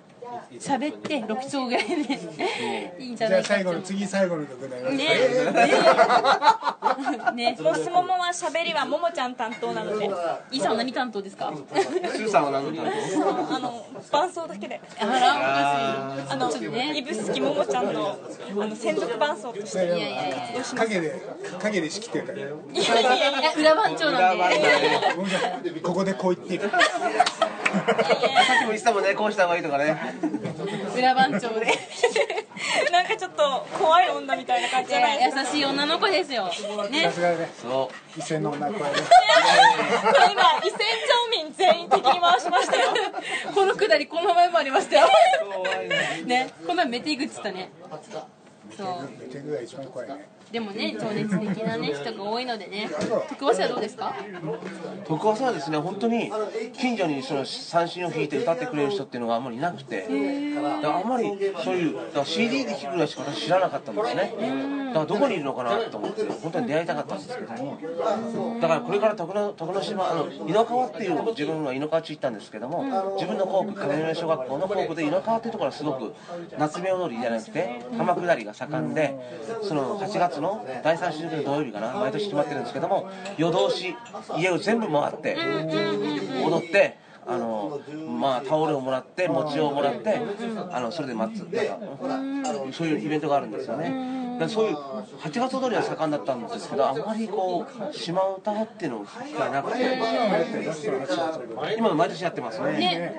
[0.60, 5.06] 喋って6丁ぐらいでいいんじゃじゃあないか最後の次最後の曲になりますね。
[7.36, 7.56] ね。
[7.56, 7.58] ね。
[7.62, 10.10] もうすももは喋りはももちゃん担当なので
[10.52, 16.94] イさんは何担当ですかスーさんは何の担当あの伴奏だけであらあのちょっとね。
[16.96, 21.22] 指宿ももちゃんのあの専属伴奏としていやいやいやいや影で
[21.60, 26.72] 影で仕切ってるからいやいやいや裏番長なんでここでこう言ってる
[27.76, 29.96] さっきも言ってたもんねこうした方がいいとかね。
[30.96, 31.68] 裏番長で。
[32.92, 35.42] なんかちょっと怖い女みたいな感じじゃないですか？
[35.42, 36.46] 優しい女の子ですよ。
[36.90, 37.04] ね。
[37.04, 37.50] さすがね。
[37.62, 38.90] そ伊勢の女声でこ
[40.20, 42.90] れ今伊勢町民全員敵に回しましたよ。
[43.54, 45.08] このくだりこの前もありましたよ。
[45.64, 46.50] ねね。
[46.62, 47.70] この前メテグっつったね。
[48.76, 52.90] そうメテグが一番怖いねでもね情熱的なね人が多いのでね
[53.28, 54.16] 徳橋はどうですか？
[55.06, 56.32] 徳川さんはですね本当に
[56.72, 60.08] 近所にその三振を弾いて歌ってくれる人っていうのがあんまりいなくて
[60.56, 61.30] だからあんまり
[61.62, 64.34] そういうだから CD で聴くぐらいしか私知らなかったんですね。
[64.88, 67.78] だからどこにいるのかなと思って本当に出会いたかったんですけども。
[68.62, 76.14] だからこれから徳之徳之島あの井の川っていう自分は井の川地行ったんですけども自分の校区金宮小学校の校区で井の川っていうところはすごく
[76.58, 79.14] 夏目踊りじゃなくて浜下りが盛んで
[79.64, 80.45] その8月の
[80.84, 83.96] 第3週の土曜日かな毎年決まってるんですけども夜通し
[84.38, 85.38] 家を全部回って
[86.46, 87.80] 踊ってあの
[88.20, 90.22] まあタオルをもらって餅をもらって
[90.72, 91.40] あのそれで待つ。
[91.42, 94.15] なんかそういうイベントがあるんですよね。
[94.40, 99.06] でそういう8月踊りは盛んだったんですけどあんまりこう島唄っていうの
[99.40, 100.00] がなくて
[101.78, 102.72] 今毎年やってますね。
[102.74, 103.16] ね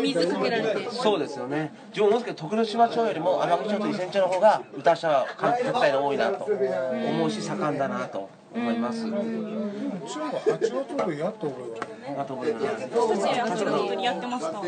[0.00, 0.90] 水かけられて。
[0.90, 1.72] そうですよね。
[1.90, 5.26] 自分思うんですけど徳之島町よりも天城町と伊仙町の方が歌者は
[5.58, 9.06] 絶対に多いなと思うし盛んだなと思います。
[10.10, 14.60] 中は八月踊りやっと俺はあと思います私たち8月踊りやってました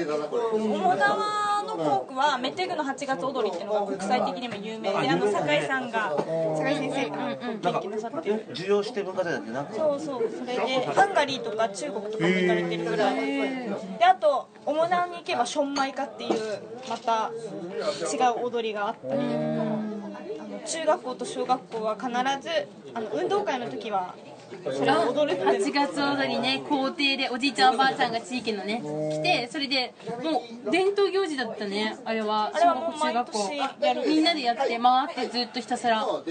[1.77, 6.15] 桃川の校区はメテグの8月踊りっていうのが国際的にも有名であの酒井さんが
[6.57, 7.37] 酒井先生がなん。
[7.61, 9.43] か研究なさってる授業して文化財なん。
[9.45, 13.13] てなんかそうそうそれでハンガリーとか中国とかも行かれてるぐら。
[13.13, 13.17] い
[13.99, 17.31] であと主南に行けばションマイカっていうまた
[18.13, 19.21] 違う踊りがあったり
[20.65, 24.15] 中学校と小学校は必ずあの運動会の時は
[24.65, 31.97] 8月踊りね校庭でおじいちゃんおばあちゃんが地域のね来てそれでもう伝統行事だったね。
[32.05, 34.09] あれは小学校中学校。
[34.09, 36.07] みんなでやって回ってずっとひたすら。
[36.07, 36.23] も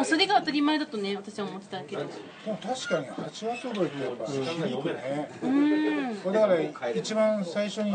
[0.00, 2.04] うそれが当たり前だとね私は思ってたけど。
[2.44, 5.30] 確かに八月踊りってやっぱね。
[5.42, 6.32] うん。
[6.32, 7.92] だから一番最初に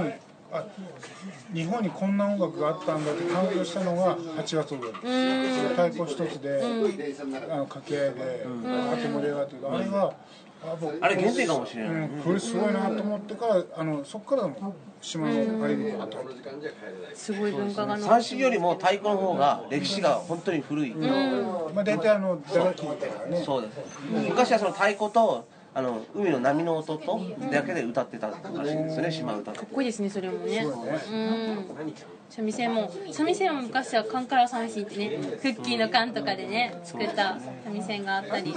[0.53, 0.65] あ
[1.53, 6.61] 日本にこんな音楽があったんだって感動したのが八月踊り太鼓一つで、
[7.49, 9.71] あの掛け合いで、あと盛り上がってる。
[9.71, 10.13] あれが
[11.01, 16.17] あれ原点かもしれない、うん、これすごいなと思ってからあのそこからも島のアイデアと
[17.13, 23.43] すごい文化がの三振よりも太鼓の方が歴史が本当に古い、まあ大体あの打楽器だからね。
[23.43, 23.73] そうです。
[24.29, 27.19] 昔はその太鼓とあの海の波の音と
[27.51, 30.61] だけで歌ってたらしいんですよね島唄かっこいいですねそれもね。
[30.61, 31.01] そうね。
[31.11, 31.93] うん
[32.35, 38.51] 三味線も三味線も昔はカンカラ三線ってねクッキーの缶とかでね作った三味線があったり。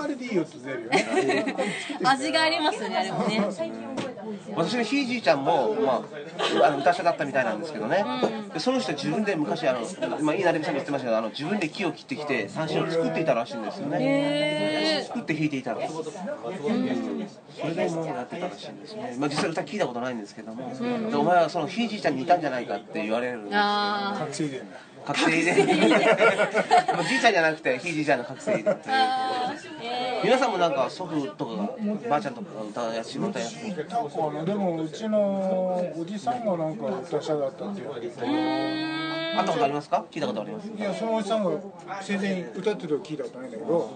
[2.02, 3.42] 味がありますよねあれもね。
[4.54, 6.02] 私のひいじいちゃんも、ま
[6.62, 8.04] あ、あの歌者だったみたいなんですけどね、
[8.52, 9.80] でその人自分で昔あの、
[10.20, 13.98] まあ、いいなれみさんが言ってましたけどあの自分で木を切ってきて三振を作っていたらしいんですよね。
[14.00, 15.86] へえ作って弾いていたら。
[15.86, 20.72] しいそれでもうやってたらしいんですね、まあ、実際歌聞いたことないんですけども、
[21.10, 24.76] でお前はそのひいじいちゃんに似たんじゃないかって言われるんですあ覚醒いでんだ。
[25.06, 29.56] 覚醒でもうじいちゃんじゃなくてひいじいちゃんの覚醒でーあー。
[29.82, 31.70] え皆さんもなんか祖父とかが
[32.08, 33.48] ばあちゃんとかが歌や下歌や
[34.44, 38.08] でもうちのおじさんがなんか歌者だったって言われて。
[39.42, 40.04] ったことありますか？
[40.10, 40.68] 聞いたことあります？
[40.68, 41.50] いやそのおじさんが
[42.00, 43.90] 生前に歌ってるの聞いたことないんだけど。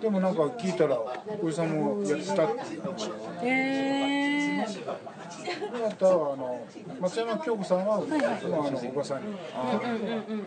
[0.00, 0.98] でもなんか聞いたら
[1.42, 3.10] おじさんもやってたっていう話。
[3.42, 6.66] へえあとはあの
[7.00, 10.42] 松山京子さんは、まあ、あのおばさんにうんうん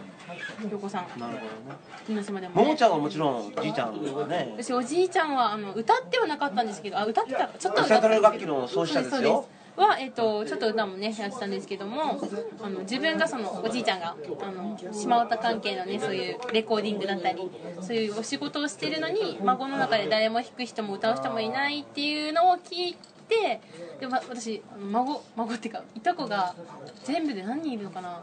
[0.64, 1.20] うん京子さん。
[1.20, 4.54] なるほどね広島でもももねちゃんはもちろんじいちゃんがね。
[4.58, 9.48] 私おじいちゃんはあの歌ってはなかったんですけどあ歌ってたちょっと歌っ楽器の奏者ですよ。
[9.76, 12.20] は、えっとちょっと歌もねやってたんですけども
[12.62, 17.50] あの自分がそのおじいちゃんがあの島唄関係のねそういうレコーディングだったり
[17.82, 23.60] そういうお仕事をしてるのに孫の中で誰も弾く人も歌う人もいないっていうのを聞いてで
[24.08, 26.56] わ私あの孫孫っていうかいとこが
[27.04, 28.22] 全部で何人いるのかな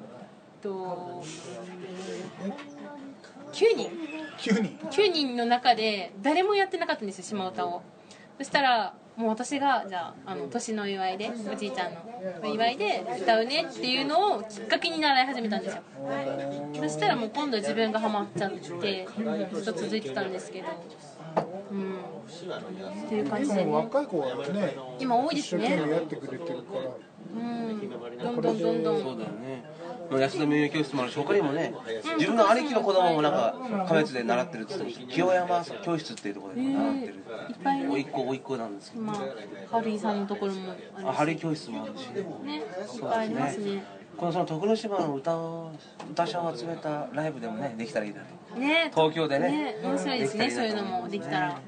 [0.63, 1.23] と
[3.53, 3.91] 9人。
[4.39, 7.83] 急に9人の中で誰もやってなかったんですよ島唄を。
[8.39, 12.01] そしたらもう私がじゃああの年の祝いでおじいちゃんの
[12.43, 15.83] お祝いで歌うねっていうのをきっかけに習い始めたんですよ。
[16.75, 19.07] そしたらもう今度自分がハマっちゃって
[19.53, 20.69] ずっと続いてたんですけど。
[20.69, 25.65] うんっていう感じ今でねも若い子がね今多いですね。
[25.65, 26.81] 一生懸命やってくれてるから。
[27.35, 27.91] うん。
[28.21, 29.03] どんどんどんどん。
[29.03, 29.65] そうだよね。
[30.11, 31.75] もう安田民謡教室もあるし他にもね
[32.19, 37.23] 自分の兄貴の子供もなんか亀別で習ってるって言って清山教室っていうところで習ってるいっ
[37.65, 39.05] ぱいねおいっ子おいっ子なんですけど。
[39.05, 39.17] まあ
[39.71, 42.05] ハリーさんのところもあるあハリー教室もあるし。
[42.05, 42.21] しね。
[42.21, 45.73] いっぱいありますねこのその徳之島の歌を
[46.11, 48.59] 歌者を集めたライブでもねできたらいいなと。
[48.59, 48.91] ね。
[48.95, 49.49] 東京でね。
[49.51, 49.77] ね。
[49.83, 50.51] 面白いですね。
[50.51, 51.61] そういうのもできたら。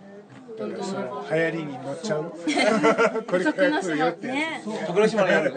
[0.56, 0.80] どんどん。
[0.80, 2.32] 流行りに乗っちゃう。
[3.26, 4.62] これか徳ら之島来るよってね。
[4.86, 5.50] 徳之島の夜。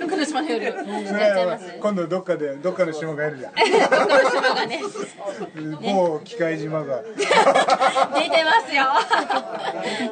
[0.00, 0.64] 徳之島の夜。
[0.64, 3.52] やっそちゃいます今度どっかでどっかの島がやるじゃん。
[3.54, 4.80] 徳之島がね。
[5.82, 7.02] 某機械島が。
[7.14, 8.84] 出てますよ。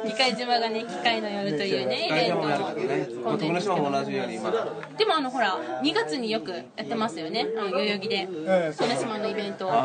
[0.05, 2.29] 機械島がね機械の夜というねイベント。
[2.29, 3.07] 会社もやるからね。
[3.23, 4.51] まあ徳之島も同じように今。
[4.97, 7.47] でもあのほら2月によくやってますよね。
[7.57, 8.27] あの代々木で。
[8.47, 9.69] ええそう徳之島のイベント。
[9.71, 9.79] あー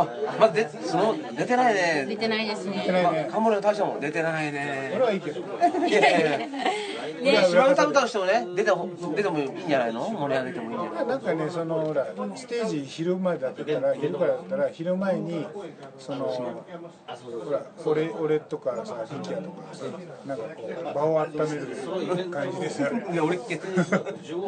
[0.00, 2.06] あまあでその出てないね。
[2.08, 2.84] 出てないですね。
[2.86, 3.28] 出てないね。
[3.30, 4.92] カモレの大将も出てないね。
[4.94, 5.40] 俺はいいけど。
[5.40, 6.38] いやいやいや。
[6.38, 6.50] ね。
[7.50, 11.06] 島唄歌う人もね出てほ出てもいいんじゃないの盛り上げてもいいんじゃない？
[11.06, 15.46] なんかねそのほらステージ昼前だったら昼からだったら昼前に
[15.98, 19.84] そのほら俺俺とかさリキヤとかさ
[20.26, 23.56] なんかこう場を温める感じでさいや俺っけ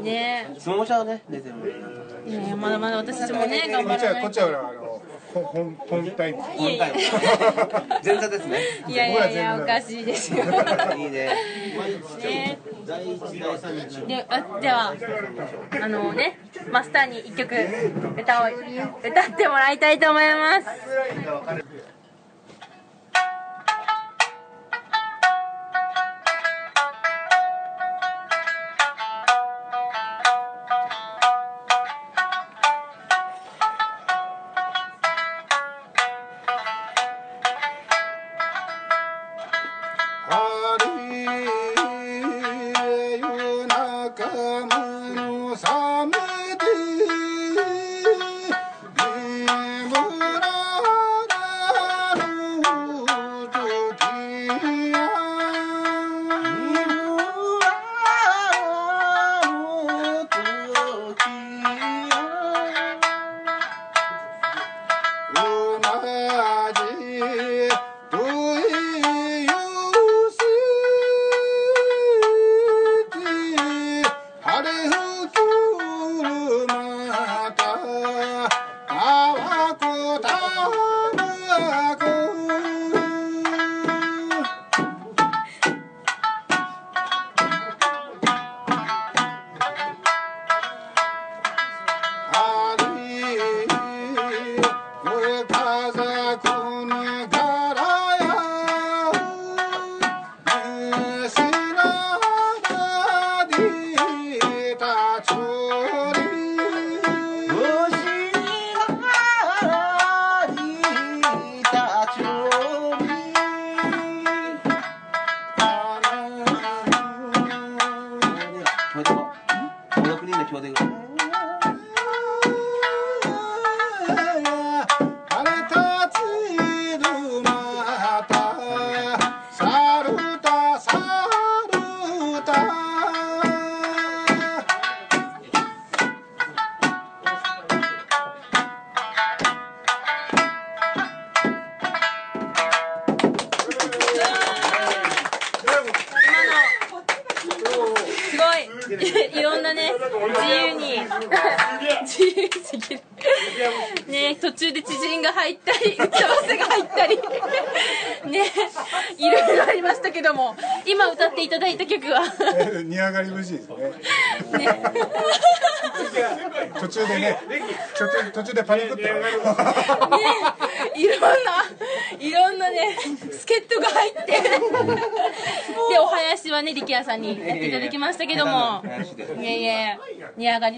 [0.03, 0.55] ね。
[0.59, 1.55] 相撲者はね出てる
[2.27, 6.31] いやいやまだまだ私たちもね頑こっちは張らないこっちはほらあの本本本体。
[6.31, 6.93] いやいや
[8.05, 8.59] 前座ですね。
[8.87, 10.45] いやいやいやおかしいですよ。
[10.45, 11.31] いいね。
[12.37, 12.59] ね。
[14.07, 14.95] であでは
[15.83, 16.39] あのね
[16.71, 18.47] マスターに一曲歌を
[19.03, 20.67] 歌ってもらいたいと思います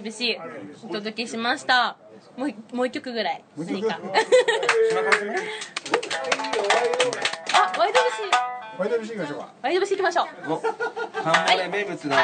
[0.04, 0.38] 節
[0.84, 1.96] お届けしました。
[2.36, 3.44] もうもう一曲ぐらい。
[3.56, 3.98] 何か。
[7.54, 8.28] あワイド節。
[8.78, 9.48] ワイドビシ行きましょうか。
[9.62, 10.48] ワイド節行きましょう。
[10.48, 10.70] もうカ
[11.30, 12.16] ンモレ名物の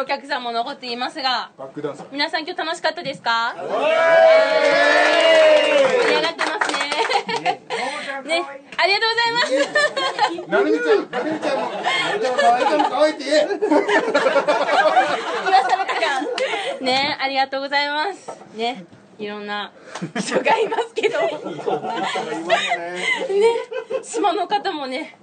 [0.00, 3.54] お客さんも残っていますが、バックダンサー皆さん今日楽しかったですか？
[3.56, 3.68] 盛り
[6.16, 7.60] 上がってますね。
[8.24, 8.44] ね、
[8.76, 10.48] ありがとうございます。
[10.50, 11.78] なるみちゃん、なるみちゃんも、な
[12.12, 13.46] るみちゃんも可愛いって言え。
[16.84, 18.30] ねありがとうございます。
[18.54, 18.84] ね。
[19.18, 19.70] いろんな
[20.18, 21.18] 人がいますけど。
[21.20, 21.28] ね。
[24.02, 25.16] 島の方もね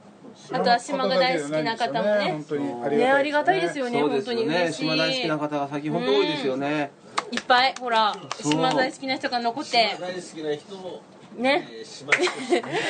[0.51, 2.97] あとは島が大好きな方もね。
[2.97, 4.83] ねありがたいですよね本当に嬉しい。
[4.83, 6.91] 島大好きな方が先ほど多いですよね。
[7.31, 9.97] いっぱいほら島大好きな人が残って。
[9.99, 11.01] 大好きな人も
[11.37, 11.67] ね。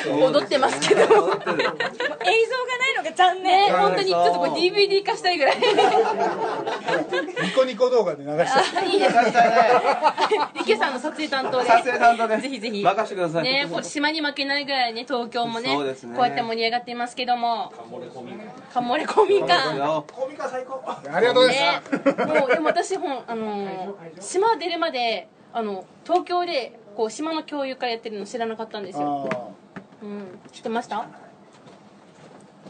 [0.06, 1.02] 踊ってますけど。
[1.04, 1.44] 映像がない
[2.96, 3.66] のが残念。
[3.66, 3.72] ね。
[3.72, 5.56] 本当にちょっとこれ DVD 化したいぐらい。
[5.58, 8.78] ニコニコ動画で流して。
[8.78, 9.22] あいいですね。
[10.54, 11.66] 池さんの撮影担当で。
[11.68, 12.82] 撮影担当でぜひぜひ。
[12.82, 13.44] 任せてください。
[13.44, 15.96] ね島に負けないぐらいね東京もねこうやっ
[16.34, 17.72] て盛り上がっていますけども。
[18.72, 20.04] カモレコミカよ
[21.12, 22.26] ありがとうございねました。
[22.26, 29.48] もうでも私ほんあのー島出るまであの東京でこう島の教諭会やってるの知らなかったんですよ、あ
[30.02, 31.06] うん、知ってました？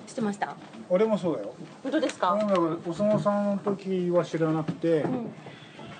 [0.06, 0.50] 知ってました？
[0.50, 0.56] あ、
[0.90, 1.54] 俺もそうだよ。
[1.82, 2.36] 本当ですか？
[2.38, 5.06] だからお相撲さんの時は知らなくて、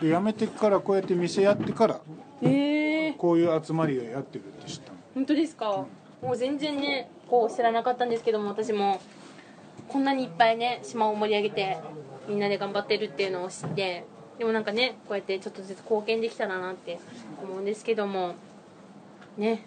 [0.03, 2.01] で辞めてからこうやって店やってから
[2.43, 4.99] ええー、こういう集まりをやってるって知ったの。
[5.15, 5.87] 本当ですか？
[6.21, 9.01] もう全然ねこう知らなかったんですけども私も
[9.89, 11.79] こんなにいっぱいね島を盛り上げて
[12.29, 14.05] みんなで頑張ってるっていうのを知って
[14.39, 16.99] でもなんかねこうやってちょっとずつ貢献できたらなって
[17.43, 18.35] 思うんですけども。
[19.37, 19.65] ね。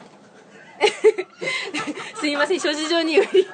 [2.16, 3.48] すいません諸事情により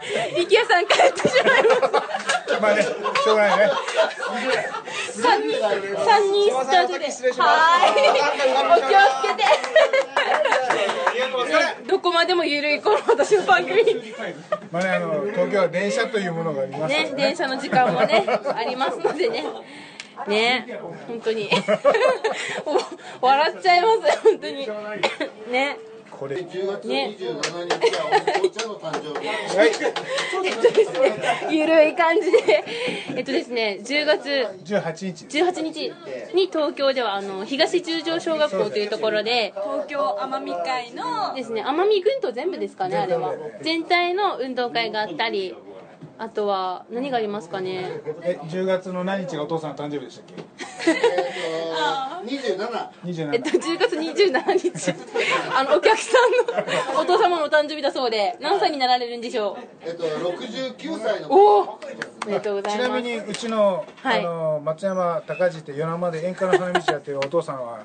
[0.47, 2.59] 力也さん帰ってしまいました。
[2.59, 3.71] まあね、しょうがないね。
[5.11, 7.05] 三人三人スタートで。
[7.41, 7.91] はい。
[8.71, 9.47] お気をつけて。
[11.87, 13.83] どこまでもゆるいこの私の番組。
[14.71, 19.45] まあね、あの東京は電車というものがありますからね電車の時間もねありますのでね
[20.27, 20.79] ね。
[21.07, 21.49] 本当に。
[23.21, 24.67] お 笑っちゃいます本当に。
[25.51, 25.77] ね。
[26.09, 26.37] これ。
[26.37, 29.27] 10月ね27日はお父ちゃんの誕生日。
[29.27, 29.71] はい。
[30.45, 32.65] えっとですねゆるい感じで。
[33.15, 35.25] えっとですね10月18日。
[35.25, 35.93] です18日
[36.33, 41.35] に東京ではあの東十条小学校というところで東京奄美会の。
[41.35, 43.35] ですね奄美群島全部ですかねあれは。
[43.61, 45.55] 全体の運動会があったり
[46.19, 48.01] あとは何がありますかね？
[48.23, 50.43] え10月の何日がお父さんの誕生日でしたっけ、
[52.25, 52.89] 27。
[53.05, 54.93] 27えっと10月27日。
[55.55, 61.27] あのお客さんのお父様のお誕生日だそうで何歳になられるんでしょえっと、69歳の。
[61.29, 61.79] うおおお
[62.29, 62.87] めでとうございます。
[62.87, 64.19] ちなみにうちの,、はい。
[64.19, 67.79] あの松山高地って与那覇で演歌の花道やってるお父さんは、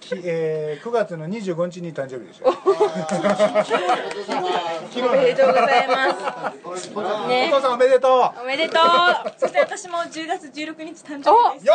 [0.00, 2.50] きえー9月の25日に誕生日でしょお
[5.16, 6.90] めでとうございます。
[6.90, 9.32] これ、これおね父さんおめでとおめでとう。
[9.38, 11.64] そして私も10月16日誕お生日です。
[11.64, 11.74] うよ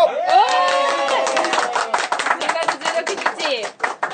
[2.39, 3.65] 10月16日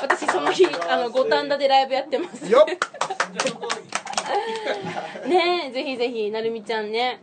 [0.02, 2.44] 私その日あの五反田でライブやってます。
[2.44, 2.64] っよっ。
[5.28, 7.20] ねえぜひぜひなるみちゃんね。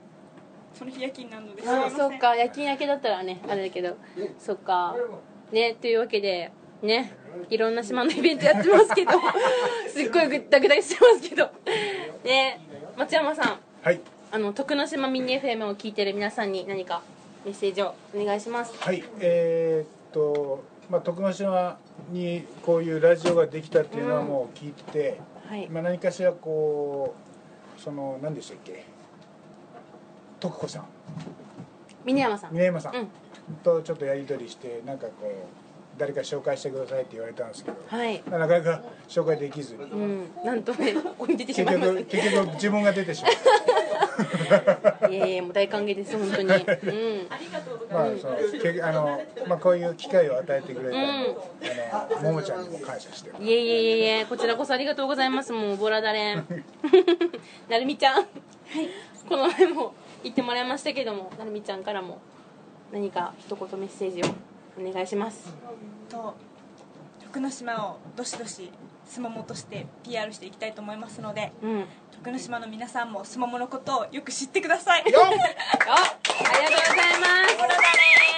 [0.74, 3.96] その日夜勤なのであそっか夜勤明けだったらねあれだけど。
[4.40, 4.96] そっか。
[5.52, 6.52] ねというわけで
[6.82, 7.14] ね
[7.50, 9.12] いろんな島のイベントやってますけど。
[9.88, 11.50] すっごいぐったぐたしてますけど。
[12.24, 12.60] ね
[12.98, 13.60] 松山さん。
[13.84, 14.02] はい。
[14.32, 17.02] あの徳之島ミニ FM を聞いてる皆さんに何か
[17.46, 18.74] メッセージをお願いします。
[18.80, 21.78] はいえーっとまあ徳之島
[22.12, 25.68] にこういうラジオができたっていうのはもう聞いて、はい。
[25.70, 27.16] まあ、何かしらこ
[27.78, 28.86] うその何でしたっけ？
[30.40, 30.86] 徳子さん。
[32.04, 32.52] 峰山さん。
[32.54, 33.08] 峰山さん、うん。
[33.64, 35.32] とちょっとやり取りしてなんかこう
[35.98, 38.22] 誰か紹介してくださいって言われたんですけど、はい。
[38.30, 39.76] なかなか紹介できず。
[39.76, 40.30] にうん。
[40.44, 43.32] なんとねここに出てし結まいます局結局自分が出てしまっ
[44.68, 46.48] た いやいやもう大歓迎です本当に。
[46.48, 46.58] うん。
[47.92, 51.04] まあそのけあの、まあ、こういう機会を与えてくれた、うん。
[51.92, 53.44] あのももちゃんにも感謝してます。
[53.44, 55.52] いえいえいえいえこちらこそありがとうございます。
[55.52, 56.46] もうボラダレン
[57.70, 58.16] なるみちゃん。
[58.16, 58.26] はい。
[59.28, 59.94] この前も
[60.24, 62.20] 言ってもらいましたけどもなるみちゃんからも
[62.92, 64.34] 何か一言メッセージを
[64.80, 65.54] お願いします。
[66.10, 66.36] と
[67.26, 68.72] 徳之島をどしどし
[69.06, 71.86] すももとして PR していきたいと思いますのでうん
[72.24, 75.12] 徳之島の皆さんもすもものことをよく知ってください。
[75.12, 75.24] よっ。
[75.24, 77.56] あ ありがとうございます。
[77.58, 77.82] ボラだね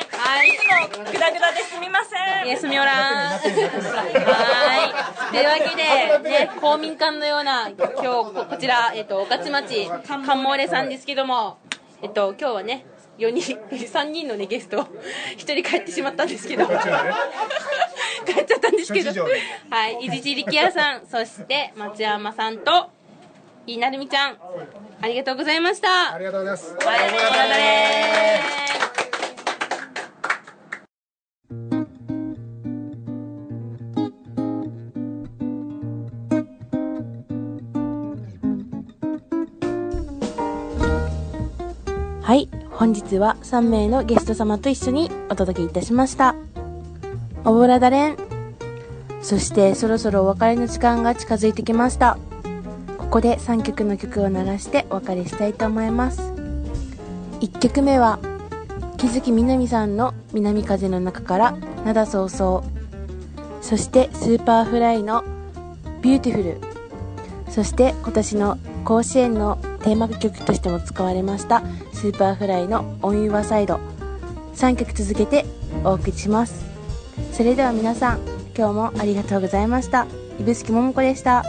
[0.09, 0.47] はい。
[0.47, 2.47] いつもグダグダですみません。
[2.47, 2.95] イエスミオラン
[3.31, 3.41] はい。
[3.41, 3.49] と
[5.37, 5.45] い。
[5.45, 11.57] うわけでね公民館のような今日ここちらえっと御徒町カンモーレさんですけども
[12.01, 12.85] えっと今日はね
[13.17, 14.89] 4人3人のねゲスト1
[15.35, 16.65] 人帰ってしまったんですけど。
[18.25, 19.27] 帰っちゃったんですけど。
[19.69, 19.97] はい。
[19.99, 22.89] 伊地知力也さんそして松山さんと
[23.65, 24.37] 飯成美ちゃん
[25.01, 26.13] ありがとうございました。
[26.13, 26.75] ありがとうございます。
[26.75, 28.41] はいボラダレ
[42.21, 46.35] はい本日は3名のゲスト様と一緒にお届けいたしました。
[47.45, 48.17] おぼらだれん。
[49.21, 52.17] そしてそろそろお別れの時間が近づいてきました。
[52.17, 52.32] こ
[53.13, 56.33] こで3曲の曲を流してお別れしたいと思います。
[57.41, 58.17] 1曲目は
[58.97, 61.55] 木月みなみさんの「南風の中から
[61.85, 62.69] 涙そうそう」
[63.61, 65.23] そして Superflyの「
[65.61, 71.61] Beautiful」そして今年の甲子園のテーマ曲としても使われました
[71.91, 75.45] Superflyの「On Your Side」3曲続けて
[75.83, 76.65] お送りします。
[77.31, 78.21] それでは皆さん
[78.57, 80.07] 今日もありがとうございました。
[80.39, 81.43] 指宿桃子でした。